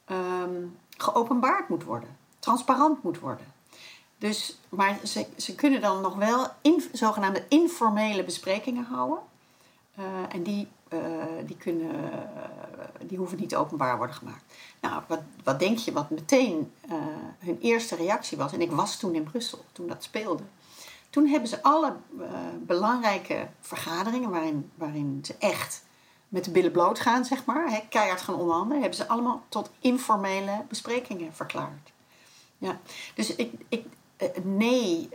[0.07, 3.47] um, geopenbaard moet worden, transparant moet worden.
[4.19, 6.47] Dus, maar ze, ze kunnen dan nog wel
[6.93, 9.19] zogenaamde informele besprekingen houden.
[9.99, 11.01] Uh, en die, uh,
[11.47, 12.11] die, kunnen, uh,
[13.07, 14.45] die hoeven niet openbaar worden gemaakt.
[14.81, 16.73] Nou, wat, wat denk je wat meteen
[17.39, 18.53] hun eerste reactie was?
[18.53, 20.43] En ik was toen in Brussel, toen dat speelde.
[21.13, 21.97] Toen hebben ze alle
[22.59, 25.85] belangrijke vergaderingen waarin, waarin ze echt
[26.29, 30.65] met de billen bloot gaan, zeg maar, keihard gaan onderhandelen, hebben ze allemaal tot informele
[30.69, 31.93] besprekingen verklaard.
[32.59, 32.81] Ja,
[33.15, 33.87] dus ik, ik,
[34.43, 35.09] nee,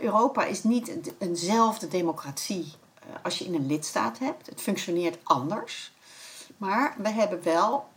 [0.00, 4.46] Europa is niet eenzelfde democratie eh, als je in een lidstaat hebt.
[4.46, 5.92] Het functioneert anders.
[6.56, 7.88] Maar we hebben wel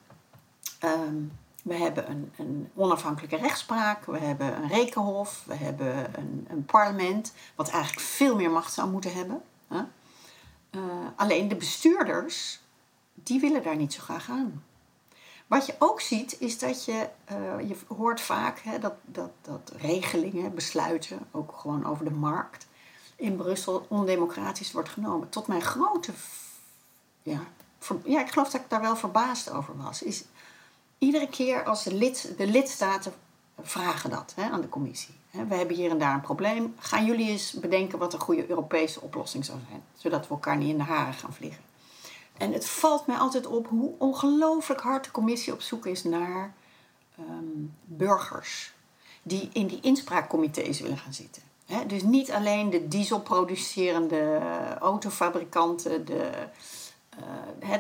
[0.83, 1.31] um,
[1.68, 7.34] we hebben een, een, onafhankelijke rechtspraak, we hebben een rekenhof, we hebben een, een parlement,
[7.55, 9.43] wat eigenlijk veel meer macht zou moeten hebben.
[10.72, 10.82] Uh,
[11.15, 12.59] alleen de bestuurders,
[13.13, 14.63] die willen daar niet zo graag aan.
[15.47, 19.72] Wat je ook ziet, is dat je, uh, je hoort vaak hè, dat, dat, dat
[19.78, 22.68] regelingen, besluiten, ook gewoon over de markt,
[23.15, 25.30] in Brussel ondemocratisch wordt genomen.
[25.30, 26.11] Tot mijn grote.
[27.24, 27.39] Ja,
[28.03, 30.03] ja, ik geloof dat ik daar wel verbaasd over was.
[30.03, 30.24] Is
[30.97, 33.13] iedere keer als de, lid, de lidstaten
[33.61, 35.15] vragen dat hè, aan de commissie.
[35.31, 36.75] We hebben hier en daar een probleem.
[36.79, 39.83] Gaan jullie eens bedenken wat een goede Europese oplossing zou zijn?
[39.97, 41.61] Zodat we elkaar niet in de haren gaan vliegen.
[42.37, 46.53] En het valt mij altijd op hoe ongelooflijk hard de commissie op zoek is naar
[47.19, 48.73] um, burgers.
[49.23, 51.41] Die in die inspraakcomité's willen gaan zitten
[51.87, 54.39] dus niet alleen de dieselproducerende
[54.79, 56.29] autofabrikanten, de,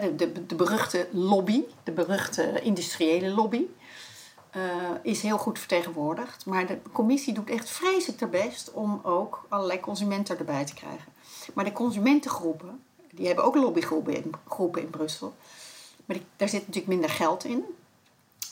[0.01, 3.61] de, de, de, beruchte lobby, de beruchte industriële lobby.
[5.01, 6.45] is heel goed vertegenwoordigd.
[6.45, 11.11] Maar de commissie doet echt vreselijk haar best om ook allerlei consumenten erbij te krijgen.
[11.53, 15.33] Maar de consumentengroepen, die hebben ook lobbygroepen in, groepen in Brussel.
[16.05, 17.65] Maar daar zit natuurlijk minder geld in.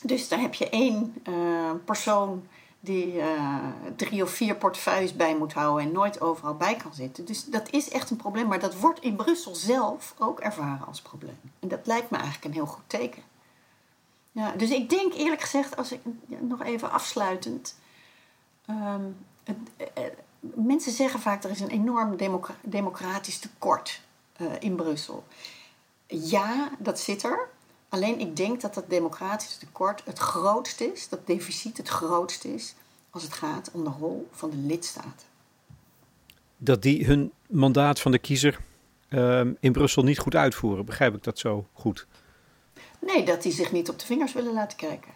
[0.02, 2.48] Dus daar heb je één uh, persoon
[2.86, 3.58] die uh,
[3.96, 7.26] drie of vier portefeuilles bij moet houden en nooit overal bij kan zitten.
[7.26, 8.48] Dus dat is echt een probleem.
[8.48, 11.40] Maar dat wordt in Brussel zelf ook ervaren als probleem.
[11.60, 13.24] En dat lijkt me eigenlijk een heel goed teken.
[14.58, 17.76] Dus ik denk eerlijk gezegd, als ik nog even afsluitend.
[18.70, 19.58] Um, het,
[19.94, 20.04] eh,
[20.40, 22.18] mensen zeggen vaak er is een enorm
[22.62, 24.02] democratisch tekort
[24.60, 25.24] in Brussel.
[26.08, 27.50] Ja, dat zit er.
[27.96, 32.76] Alleen ik denk dat dat democratische tekort het grootst is, dat deficit het grootst is,
[33.10, 35.28] als het gaat om de rol van de lidstaten.
[36.58, 38.60] Dat die hun mandaat van de kiezer
[39.10, 42.08] uh, in Brussel niet goed uitvoeren, begrijp ik dat zo goed?
[43.00, 45.14] Nee, dat die zich niet op de vingers willen laten kijken.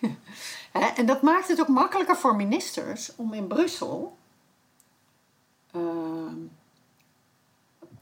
[0.98, 4.16] en dat maakt het ook makkelijker voor ministers om in Brussel
[5.76, 5.82] uh,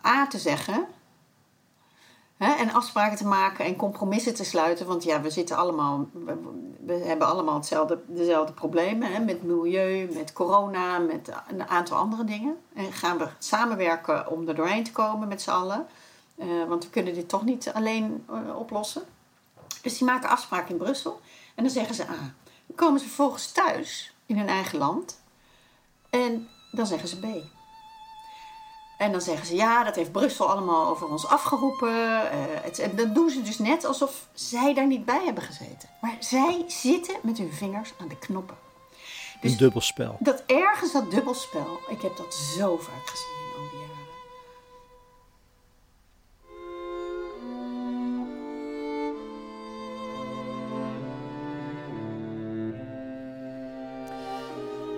[0.05, 0.87] A te zeggen
[2.39, 4.87] en afspraken te maken en compromissen te sluiten.
[4.87, 6.09] Want ja, we zitten allemaal,
[6.87, 9.12] we, hebben allemaal hetzelfde, dezelfde problemen.
[9.12, 12.57] Hè, met milieu, met corona, met een aantal andere dingen.
[12.74, 15.87] En gaan we samenwerken om er doorheen te komen met z'n allen.
[16.37, 19.03] Uh, want we kunnen dit toch niet alleen uh, oplossen.
[19.82, 21.20] Dus die maken afspraken in Brussel.
[21.55, 22.12] En dan zeggen ze A.
[22.12, 22.18] Ah,
[22.66, 25.20] dan komen ze vervolgens thuis in hun eigen land.
[26.11, 27.26] En dan zeggen ze B.
[28.97, 31.89] En dan zeggen ze, ja, dat heeft Brussel allemaal over ons afgeroepen.
[31.89, 35.89] Uh, en dan doen ze dus net alsof zij daar niet bij hebben gezeten.
[36.01, 38.57] Maar zij zitten met hun vingers aan de knoppen.
[39.41, 40.17] Dus een dubbelspel.
[40.21, 43.95] Dat ergens dat dubbelspel, ik heb dat zo vaak gezien in al die jaren.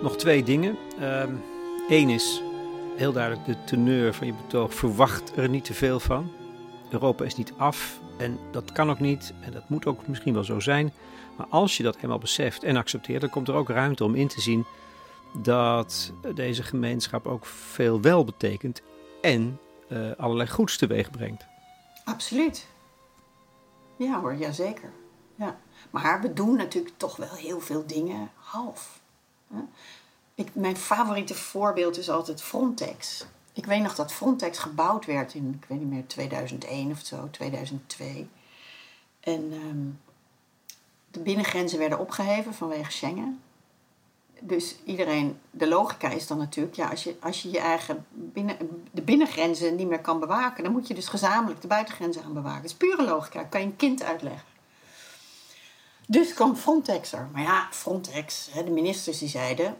[0.01, 0.77] Nog twee dingen.
[1.89, 2.41] Eén um, is
[2.99, 4.73] heel duidelijk de teneur van je betoog.
[4.73, 6.31] Verwacht er niet te veel van.
[6.89, 10.43] Europa is niet af en dat kan ook niet en dat moet ook misschien wel
[10.43, 10.93] zo zijn.
[11.37, 14.27] Maar als je dat eenmaal beseft en accepteert, dan komt er ook ruimte om in
[14.27, 14.65] te zien
[15.33, 18.81] dat deze gemeenschap ook veel wel betekent
[19.21, 21.45] en uh, allerlei goeds teweeg brengt.
[22.05, 22.67] Absoluut.
[23.95, 24.91] Ja hoor, jazeker.
[25.35, 25.59] Ja.
[25.89, 28.99] Maar we doen natuurlijk toch wel heel veel dingen half.
[30.39, 33.25] Ik, mijn favoriete voorbeeld is altijd Frontex.
[33.53, 37.29] Ik weet nog dat Frontex gebouwd werd in, ik weet niet meer, 2001 of zo,
[37.31, 38.27] 2002.
[39.19, 39.85] En ehm,
[41.11, 43.41] de binnengrenzen werden opgeheven vanwege Schengen.
[44.39, 48.57] Dus iedereen, de logica is dan natuurlijk, ja, als je als je, je eigen binnen,
[48.91, 52.61] de binnengrenzen niet meer kan bewaken, dan moet je dus gezamenlijk de buitengrenzen gaan bewaken.
[52.61, 54.47] Dat is pure logica, kan je een kind uitleggen.
[56.07, 57.29] Dus kwam Frontex er.
[57.33, 59.77] Maar ja, Frontex, de ministers die zeiden,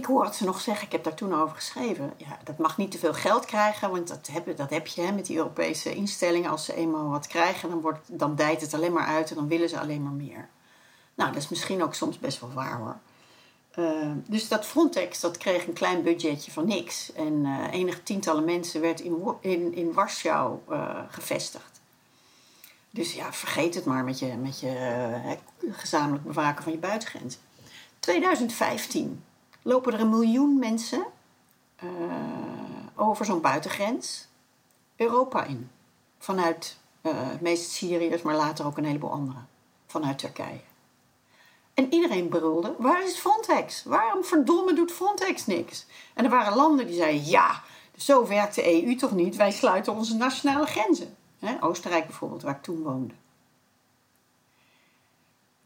[0.00, 2.12] ik hoor het ze nog zeggen, ik heb daar toen over geschreven.
[2.16, 5.12] Ja, dat mag niet te veel geld krijgen, want dat heb, dat heb je hè,
[5.12, 6.50] met die Europese instellingen.
[6.50, 9.80] Als ze eenmaal wat krijgen, dan, wordt, het alleen maar uit en dan willen ze
[9.80, 10.48] alleen maar meer.
[11.14, 12.96] Nou, dat is misschien ook soms best wel waar hoor.
[13.76, 17.12] Uh, dus dat Frontex dat kreeg een klein budgetje van niks.
[17.12, 21.80] En uh, enige tientallen mensen werd in, in, Warschau uh, gevestigd.
[22.90, 25.36] Dus ja, vergeet het maar met je, met je
[25.70, 27.40] gezamenlijk bewaken van je buitengrenzen.
[28.00, 29.22] 2015
[29.62, 31.04] lopen er een miljoen mensen
[31.84, 31.90] uh,
[32.94, 34.28] over zo'n buitengrens
[34.96, 35.70] Europa in.
[36.18, 39.48] Vanuit uh, meest Syriërs, maar later ook een heleboel anderen.
[39.86, 40.60] Vanuit Turkije.
[41.74, 43.84] En iedereen brulde: waar is Frontex?
[43.84, 45.86] Waarom verdomme doet Frontex niks?
[46.14, 47.62] En er waren landen die zeiden: ja,
[47.96, 49.36] zo werkt de EU toch niet?
[49.36, 51.16] Wij sluiten onze nationale grenzen.
[51.60, 53.14] Oostenrijk bijvoorbeeld, waar ik toen woonde.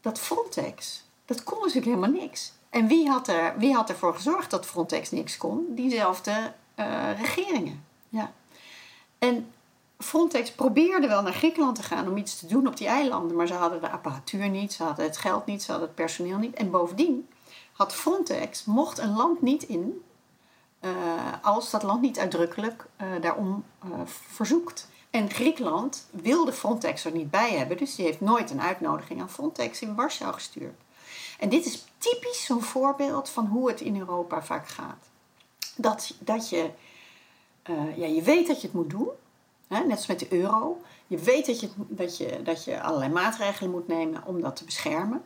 [0.01, 2.53] Dat Frontex, dat kon natuurlijk helemaal niks.
[2.69, 5.65] En wie had, er, wie had ervoor gezorgd dat Frontex niks kon?
[5.69, 7.85] Diezelfde uh, regeringen.
[8.09, 8.31] Ja.
[9.19, 9.51] En
[9.97, 13.47] Frontex probeerde wel naar Griekenland te gaan om iets te doen op die eilanden, maar
[13.47, 16.55] ze hadden de apparatuur niet, ze hadden het geld niet, ze hadden het personeel niet.
[16.55, 17.27] En bovendien
[17.71, 20.03] had Frontex, mocht een land niet in,
[20.81, 20.91] uh,
[21.41, 23.63] als dat land niet uitdrukkelijk uh, daarom
[24.05, 24.87] verzoekt.
[25.09, 29.29] En Griekenland wilde Frontex er niet bij hebben, dus die heeft nooit een uitnodiging aan
[29.29, 30.81] Frontex in Warschau gestuurd.
[31.37, 35.09] En dit is typisch zo'n voorbeeld van hoe het in Europa vaak gaat.
[35.75, 36.69] Dat, dat je,
[37.69, 39.09] uh, ja, je weet dat je het moet doen,
[39.67, 40.81] hè, net als met de euro.
[41.07, 44.65] Je weet dat je, dat, je, dat je allerlei maatregelen moet nemen om dat te
[44.65, 45.23] beschermen.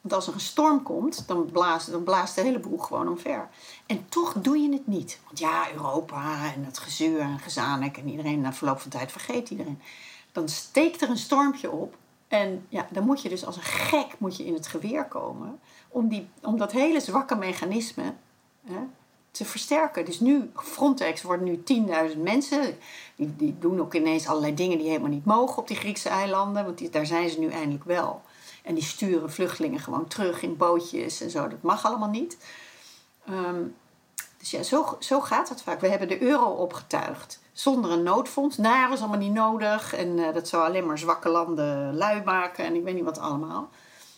[0.00, 3.48] Want als er een storm komt, dan blaast, dan blaast de hele boel gewoon omver.
[3.86, 5.20] En toch doe je het niet.
[5.24, 9.50] Want ja, Europa en het gezeur en gezanik en iedereen na verloop van tijd vergeet
[9.50, 9.80] iedereen.
[10.32, 11.96] Dan steekt er een stormpje op
[12.32, 15.60] En ja, dan moet je dus als een gek moet je in het geweer komen
[15.88, 18.14] om, die, om dat hele zwakke mechanisme
[18.64, 18.78] hè,
[19.30, 20.04] te versterken.
[20.04, 21.62] Dus nu, Frontex wordt nu
[22.12, 22.78] 10.000 mensen.
[23.16, 26.64] Die, die doen ook ineens allerlei dingen die helemaal niet mogen op die Griekse eilanden.
[26.64, 28.22] Want daar zijn ze nu eindelijk wel.
[28.62, 31.48] En die sturen vluchtelingen gewoon terug in bootjes en zo.
[31.48, 32.36] Dat mag allemaal niet.
[33.26, 33.62] Ehm,
[34.38, 35.80] dus ja, zo, zo gaat het vaak.
[35.80, 38.56] We hebben de euro opgetuigd zonder een noodfonds.
[38.56, 39.94] Nou, dat is allemaal niet nodig.
[39.94, 42.64] En uh, dat zou alleen maar zwakke landen lui maken.
[42.64, 43.70] En ik weet niet wat allemaal.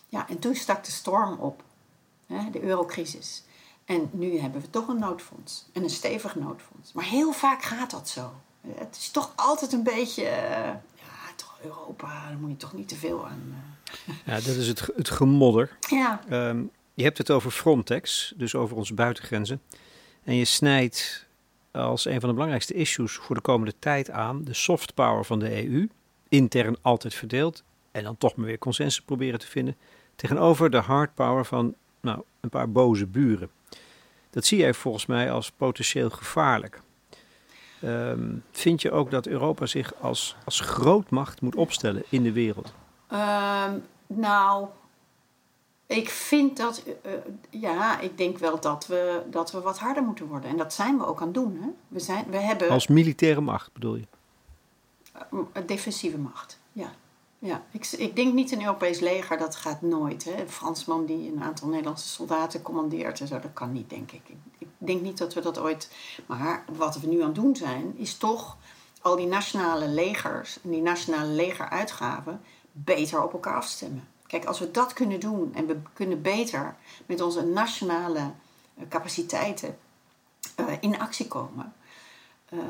[0.08, 1.62] Ja, en toen stak de storm op.
[2.26, 3.42] Hè, de eurocrisis.
[3.84, 5.66] En nu hebben we toch een noodfonds.
[5.72, 6.92] En een stevig noodfonds.
[6.92, 8.32] Maar heel vaak gaat dat zo.
[8.66, 10.22] Het is toch altijd een beetje...
[10.22, 10.30] Uh,
[10.94, 13.42] ja, toch Europa, daar moet je toch niet te veel aan...
[13.48, 14.14] Uh.
[14.24, 15.76] Ja, dat is het, het gemodder.
[15.88, 16.20] Ja.
[16.30, 19.62] Um, je hebt het over Frontex, dus over onze buitengrenzen.
[20.24, 21.26] En je snijdt
[21.74, 25.38] als een van de belangrijkste issues voor de komende tijd aan de soft power van
[25.38, 25.88] de EU.
[26.28, 27.62] Intern altijd verdeeld.
[27.90, 29.76] En dan toch maar weer consensus proberen te vinden.
[30.16, 33.50] Tegenover de hard power van nou, een paar boze buren.
[34.30, 36.80] Dat zie jij volgens mij als potentieel gevaarlijk.
[37.82, 42.72] Um, vind je ook dat Europa zich als, als grootmacht moet opstellen in de wereld?
[43.12, 44.66] Um, nou,
[45.86, 47.12] ik vind dat, uh,
[47.50, 50.50] ja, ik denk wel dat we, dat we wat harder moeten worden.
[50.50, 51.58] En dat zijn we ook aan het doen.
[51.60, 51.68] Hè?
[51.88, 54.06] We zijn, we hebben, Als militaire macht bedoel je?
[55.32, 56.92] Uh, defensieve macht, ja.
[57.38, 57.62] ja.
[57.70, 60.24] Ik, ik denk niet een Europees leger, dat gaat nooit.
[60.24, 60.40] Hè?
[60.40, 64.22] Een Fransman die een aantal Nederlandse soldaten commandeert en zo, dat kan niet, denk ik.
[64.28, 64.36] ik.
[64.58, 65.90] Ik denk niet dat we dat ooit.
[66.26, 68.56] Maar wat we nu aan het doen zijn, is toch
[69.00, 72.40] al die nationale legers en die nationale legeruitgaven
[72.72, 74.08] beter op elkaar afstemmen.
[74.26, 78.30] Kijk, als we dat kunnen doen en we kunnen beter met onze nationale
[78.88, 79.78] capaciteiten
[80.60, 81.74] uh, in actie komen.
[82.50, 82.60] Uh,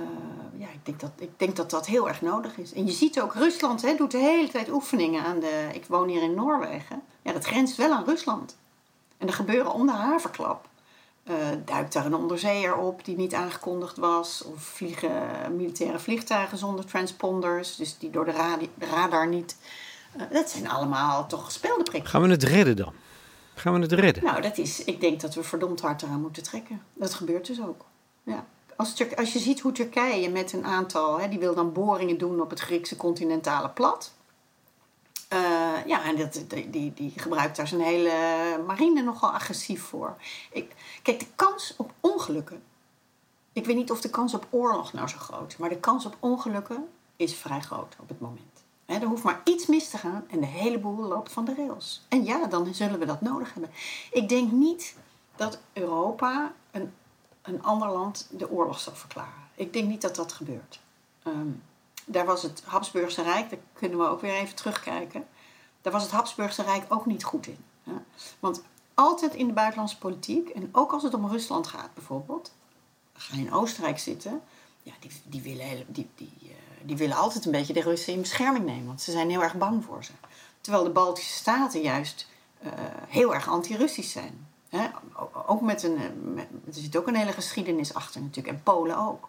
[0.59, 2.73] ja, ik denk, dat, ik denk dat dat heel erg nodig is.
[2.73, 5.69] En je ziet ook, Rusland hè, doet de hele tijd oefeningen aan de.
[5.73, 7.03] Ik woon hier in Noorwegen.
[7.23, 8.57] Ja, dat grenst wel aan Rusland.
[9.19, 10.69] En er gebeuren om de haverklap.
[11.65, 14.43] Duikt daar een onderzeeër op die niet aangekondigd was.
[14.45, 17.77] Of vliegen militaire vliegtuigen zonder transponders.
[17.77, 19.57] Dus die door de, radar niet
[20.31, 22.11] dat zijn allemaal toch gespeelde prikjes.
[22.11, 22.93] Gaan we het redden dan?
[23.55, 24.25] Gaan we het redden?
[24.25, 26.83] Nou, dat is, ik denk dat we verdomd hard eraan moeten trekken.
[26.93, 27.85] Dat gebeurt dus ook.
[28.23, 28.47] Ja.
[28.77, 32.41] Als, als je ziet hoe Turkije met een aantal, hè, die wil dan boringen doen
[32.41, 34.13] op het Griekse continentale plat.
[35.33, 38.13] Uh, ja, en dat, die, die, die, gebruikt daar zijn hele
[38.67, 40.17] marine nogal agressief voor.
[40.53, 42.63] Ik, kijk, de kans op ongelukken.
[43.53, 46.07] Ik weet niet of de kans op oorlog nou zo groot is, maar de kans
[46.07, 48.54] op ongelukken is vrij groot op het moment.
[48.87, 51.55] He, er hoeft maar iets mis te gaan en de hele boel loopt van de
[51.55, 52.03] rails.
[52.09, 53.71] En ja, dan zullen we dat nodig hebben.
[54.11, 54.95] Ik denk niet
[55.37, 56.93] dat Europa een,
[57.43, 59.49] een ander land de oorlog zal verklaren.
[59.55, 60.81] Ik denk niet dat dat gebeurt.
[61.27, 61.63] Um,
[62.05, 65.27] daar was het Habsburgse Rijk, daar kunnen we ook weer even terugkijken.
[65.83, 67.59] Daar was het Habsburgse Rijk ook niet goed in.
[68.41, 68.63] Want
[68.95, 72.53] altijd in de buitenlandse politiek, en ook als het om Rusland gaat bijvoorbeeld,
[73.13, 74.41] ga je in Oostenrijk zitten,
[74.83, 76.51] ja, die, die willen, die, die, uh,
[76.85, 79.55] die willen altijd een beetje de Russen in bescherming nemen, want ze zijn heel erg
[79.55, 80.13] bang voor ze.
[80.61, 82.27] Terwijl de Baltische Staten juist
[82.63, 82.71] uh,
[83.09, 84.47] heel erg anti-Russisch zijn.
[85.47, 85.99] Ook met een,
[86.35, 88.57] met, er zit ook een hele geschiedenis achter natuurlijk.
[88.57, 89.29] En Polen ook.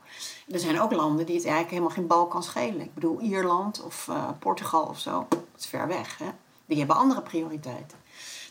[0.51, 2.81] Er zijn ook landen die het eigenlijk helemaal geen bal kan schelen.
[2.81, 5.25] Ik bedoel, Ierland of uh, Portugal of zo.
[5.29, 6.19] Dat is ver weg.
[6.65, 7.97] Die hebben andere prioriteiten.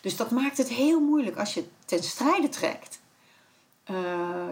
[0.00, 3.00] Dus dat maakt het heel moeilijk als je ten strijde trekt.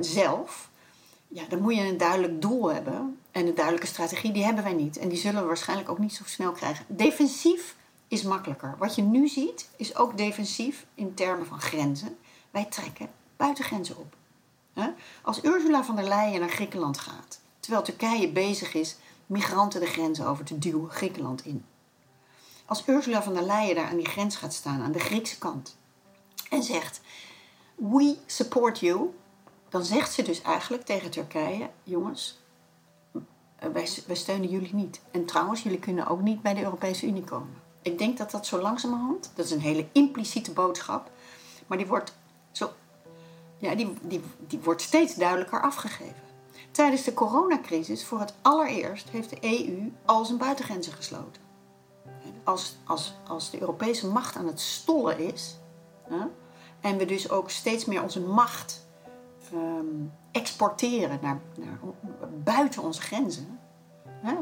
[0.01, 0.71] Zelf.
[1.33, 3.21] Ja, dan moet je een duidelijk doel hebben.
[3.31, 4.97] En een duidelijke strategie, die hebben wij niet.
[4.97, 6.85] En die zullen we waarschijnlijk ook niet zo snel krijgen.
[6.89, 7.77] Defensief
[8.09, 8.75] is makkelijker.
[8.79, 12.19] Wat je nu ziet, is ook defensief in termen van grenzen.
[12.51, 14.17] Wij trekken buitengrenzen op.
[15.23, 20.27] Als Ursula van der Leyen naar Griekenland gaat, terwijl Turkije bezig is migranten de grenzen
[20.27, 21.65] over te duwen Griekenland in.
[22.65, 25.77] Als Ursula van der Leyen daar aan die grens gaat staan, aan de Griekse kant,
[26.51, 27.01] en zegt:
[27.75, 29.11] We support you,
[29.73, 32.39] dan zegt ze dus eigenlijk tegen Turkije: jongens,
[33.73, 35.01] wij, wij steunen jullie niet.
[35.11, 37.61] En trouwens, jullie kunnen ook niet bij de Europese Unie komen.
[37.83, 41.11] Ik denk dat dat zo langzamerhand, dat is een hele impliciete boodschap,
[41.67, 42.15] maar die wordt,
[42.51, 42.71] zo,
[43.59, 46.23] ja, die, die, die wordt steeds duidelijker afgegeven.
[46.71, 51.43] Tijdens de coronacrisis, voor het allereerst, heeft de EU al zijn buitengrenzen gesloten.
[52.45, 55.57] Als, als, als de Europese macht aan het stollen is,
[56.81, 58.82] en we dus ook steeds meer onze macht
[59.55, 61.79] um, exporteren naar, naar,
[62.45, 63.59] buiten onze grenzen.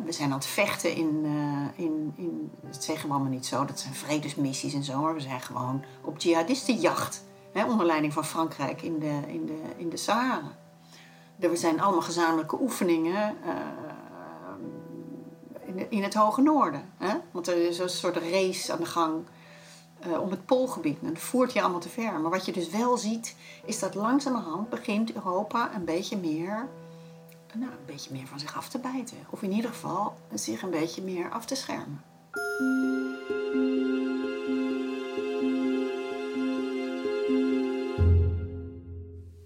[0.04, 3.64] We zijn aan het vechten in, uh, in, in, dat zeggen we allemaal niet zo,
[3.64, 7.24] dat zijn vredesmissies en zo, maar we zijn gewoon op jihadistenjacht.
[7.68, 10.58] Onder leiding van Frankrijk in de, in de, in de Sahara.
[11.38, 13.36] Er zijn allemaal gezamenlijke oefeningen.
[13.46, 13.52] Uh,
[15.76, 16.92] in in het hoge noorden.
[17.30, 19.24] Want er is een soort race aan de gang
[20.06, 20.98] uh, om het poolgebied.
[21.02, 22.20] En voert je allemaal te ver.
[22.20, 26.68] Maar wat je dus wel ziet, is dat langzamerhand begint Europa een beetje meer,
[27.54, 29.16] nou, een beetje meer van zich af te bijten.
[29.30, 32.02] Of in ieder geval zich een beetje meer af te schermen.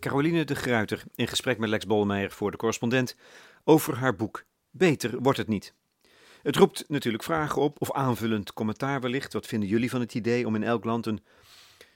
[0.01, 3.17] Caroline de Gruiter in gesprek met Lex Bolmeijer voor de correspondent
[3.65, 5.75] over haar boek Beter wordt het niet.
[6.45, 9.33] Het roept natuurlijk vragen op of aanvullend commentaar wellicht.
[9.33, 11.23] Wat vinden jullie van het idee om in elk land een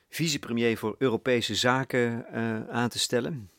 [0.09, 3.51] vicepremier voor Europese zaken uh, aan te stellen?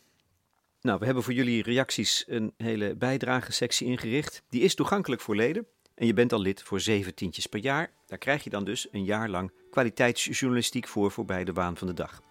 [0.82, 4.44] Nou, we hebben voor jullie reacties een hele bijdragesectie ingericht.
[4.50, 5.66] Die is toegankelijk voor leden.
[5.96, 7.92] En je bent al lid voor zeven tientjes per jaar.
[8.06, 11.94] Daar krijg je dan dus een jaar lang kwaliteitsjournalistiek voor voorbij de waan van de
[11.94, 12.22] dag.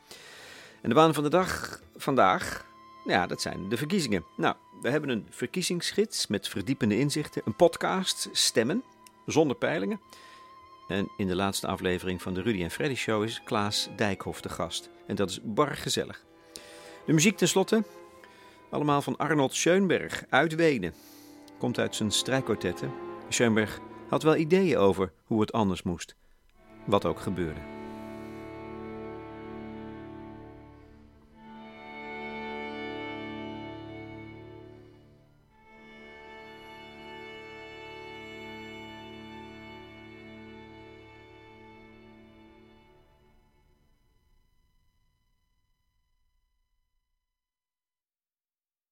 [0.82, 2.66] En de waan van de dag vandaag,
[3.08, 4.24] ja, dat zijn de verkiezingen.
[4.36, 8.82] Nou, we hebben een verkiezingsgids met verdiepende inzichten, een podcast, stemmen,
[9.26, 10.00] zonder peilingen.
[10.88, 14.48] En in de laatste aflevering van de Rudy en Freddy Show is Klaas Dijkhoff de
[14.48, 14.90] gast.
[15.06, 16.24] En dat is bar gezellig.
[17.06, 17.84] De muziek tenslotte,
[18.70, 20.94] allemaal van Arnold Schoenberg uit Wenen.
[21.58, 22.92] Komt uit zijn strijkkwartetten.
[23.28, 26.16] Schoenberg had wel ideeën over hoe het anders moest.
[26.86, 27.77] Wat ook gebeurde.